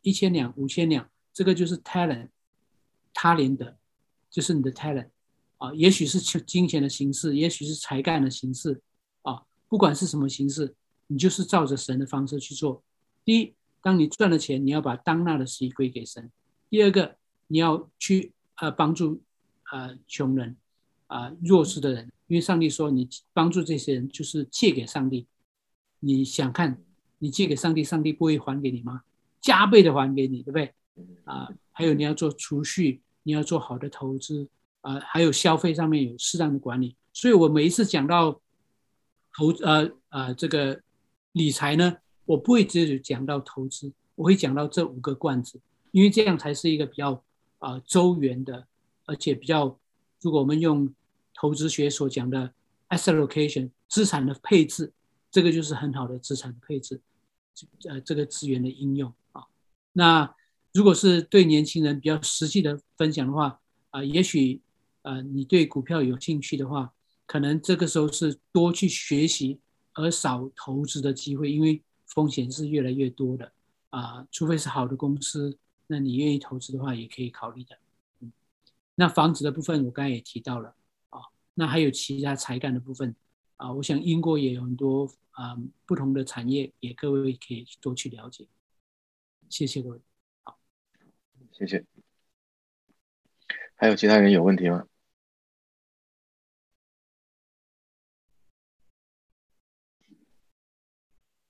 [0.03, 2.29] 一千两、五千两，这个就是 talent，
[3.13, 3.77] 他连的，
[4.37, 5.09] 就是你的 talent
[5.57, 8.83] 啊，也许是金钱的形式，也许是才干的形式
[9.23, 10.75] 啊，不管是什么形式，
[11.07, 12.85] 你就是照着神的方式去做。
[13.25, 16.25] 第一，当你赚了钱，你要把当纳的十一归给神；
[16.69, 19.23] 第二个，你要去呃帮助
[19.73, 20.55] 呃穷人
[21.07, 25.27] 啊、呃、弱势的人，因为上帝说你帮助这些人就是借给上帝。
[26.01, 26.79] 你想看，
[27.21, 29.01] 你借给上帝，上帝不会还给你吗？
[29.41, 30.75] 加倍的还给你，对不对？
[31.25, 34.49] 啊，还有你要做储蓄，你要做好的投资
[34.83, 36.95] 啊，还有消费上面有适当的管理。
[37.13, 38.41] 所以我每一次讲到
[39.35, 40.81] 投呃呃这个
[41.33, 47.21] 理财呢，我不会只有讲到投资，我会讲到这五个罐子，因为这样才是一个比较
[47.59, 48.65] 啊、周圆的，
[49.07, 49.77] 而且比较，
[50.21, 50.95] 如果我们用
[51.35, 52.53] 投资学所讲的
[52.91, 54.93] asset allocation 资产的配置，
[55.33, 57.01] 这个就是很好的资产配置，
[57.89, 59.43] 呃这个资源的应用啊。
[59.93, 60.33] 那
[60.77, 63.59] 如果是对年轻人比较实际的分享的话，
[63.89, 64.61] 啊，也许，
[65.01, 66.93] 呃，你对股票有兴趣的话，
[67.25, 69.59] 可能这个时候是多去学习
[69.95, 73.51] 而少投资的机会，因为风险是越来越多的，
[73.89, 77.79] 啊，除非是好的公司，那你愿意投资的话，也可以考虑的。
[78.21, 78.31] 嗯，
[78.97, 80.75] 那房子的部分我刚才也提到了，
[81.09, 81.23] 啊，
[81.55, 83.17] 那还有其他才干的部分，
[83.57, 88.47] 啊，我想英国也有很多啊不同的产业，也各位可以多去了解。
[89.49, 90.01] 谢谢各位，
[91.59, 91.85] 谢谢。
[93.77, 94.85] 还有其他人有问题吗？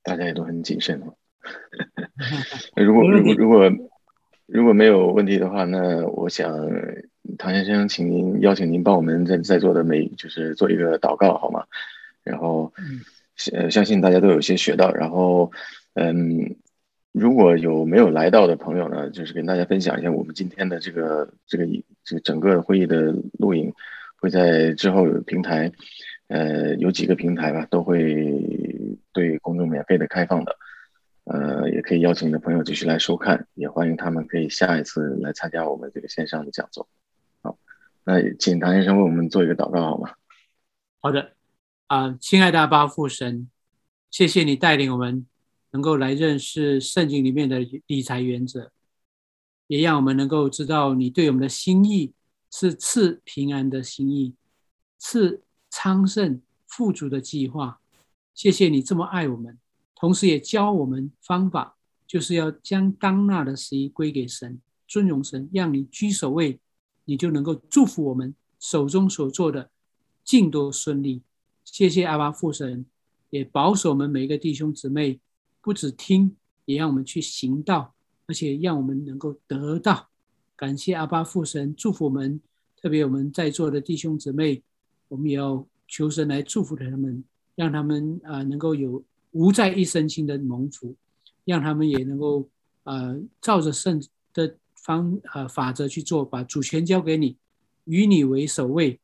[0.05, 1.17] 大家也都很谨慎哦。
[2.77, 3.71] 如果如果如果
[4.47, 6.53] 如果没有问题的话，那我想
[7.37, 11.67] 唐先生，请您邀请您帮我们在在座的每就是做一个祷告好吗？
[12.23, 12.73] 然后，
[13.53, 15.51] 呃，相信大家都有些学到，然后，
[15.95, 16.57] 嗯。
[17.19, 21.67] 如果有没有来到的朋友呢，就是跟大家分享一下我们今天的这个这个
[22.05, 23.73] 这个整个会议的录影，
[24.21, 25.73] 会在之后有平台，
[26.29, 28.39] 呃，有几个平台吧，都会
[29.15, 30.57] 对公众免费的开放的，
[31.25, 36.87] 呃，也可以邀请你的朋友继续来收看，也欢迎他们可以下一次来参加我们这个线上的讲座。
[37.41, 37.57] 好，
[38.05, 40.11] 那请唐先生为我们做一个祷告好吗？
[41.01, 41.33] 好的，
[41.87, 43.49] 啊、亲爱的阿爸父神，
[44.11, 45.27] 谢谢你带领我们。
[45.77, 48.73] 能够来认识圣经里面的理财原则，
[49.67, 52.15] 也让我们能够知道你对我们的心意
[52.51, 54.35] 是赐平安的心意，
[54.99, 57.79] 赐昌盛富足的计划。
[58.33, 59.59] 谢谢你这么爱我们，
[59.95, 61.77] 同时也教我们方法，
[62.07, 64.59] 就是要将当纳的十一归给神，
[64.89, 66.59] 尊荣神，让你居首位，
[67.05, 69.71] 你就能够祝福我们手中所做的
[70.25, 71.21] 尽都顺利。
[71.67, 72.87] 谢谢阿爸父神，
[73.29, 75.21] 也保守我们每一个弟兄姊妹。
[75.67, 77.93] 不只听，也让我们去行道，
[78.29, 80.09] 而且让我们能够得到。
[80.55, 82.41] 感谢阿爸父神祝福我们，
[82.81, 84.63] 特别我们在座的弟兄姊妹，
[85.09, 87.25] 我们也要求神来祝福他们，
[87.57, 89.03] 让他们啊能够有
[89.33, 90.95] 无债一身轻的蒙福，
[91.45, 92.49] 让他们也能够
[92.85, 94.01] 呃照着圣
[94.33, 97.37] 的方呃法则去做，把主权交给你，
[97.87, 99.01] 与你为首位，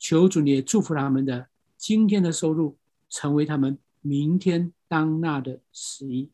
[0.00, 1.46] 求主你也祝福他们的
[1.76, 2.76] 今天的收入，
[3.08, 4.72] 成为他们明天。
[4.88, 6.28] 当纳的十一，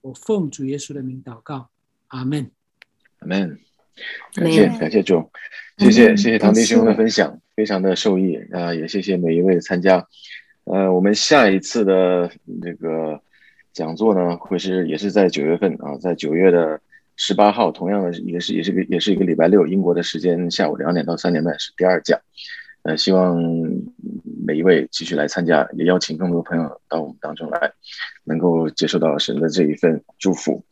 [0.00, 1.68] 我奉主耶稣的名祷告，
[2.06, 2.48] 阿门，
[3.18, 3.58] 阿门。
[4.32, 5.28] 感谢感谢主，
[5.78, 8.72] 谢谢谢谢唐弟兄的分享，非常的受益啊！
[8.72, 10.06] 也谢谢每一位的参加。
[10.62, 12.30] 呃，我们下一次的
[12.62, 13.20] 这个
[13.72, 16.80] 讲座呢，会是也是在九月份啊，在九月的
[17.16, 22.16] 十八号，同样的也是也是个也是一个礼拜六，英国的时间下午两点到三点半是第二讲。
[22.82, 23.42] 呃，希望
[24.46, 27.72] 每一位继续来参加，也邀请更多朋友到我们当中来，
[28.24, 30.62] 能够接受到神的这一份祝福。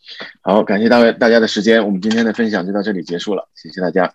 [0.42, 4.12] 好，感谢大大家的时间，我们今天的分享就到这里结束了，谢谢大家。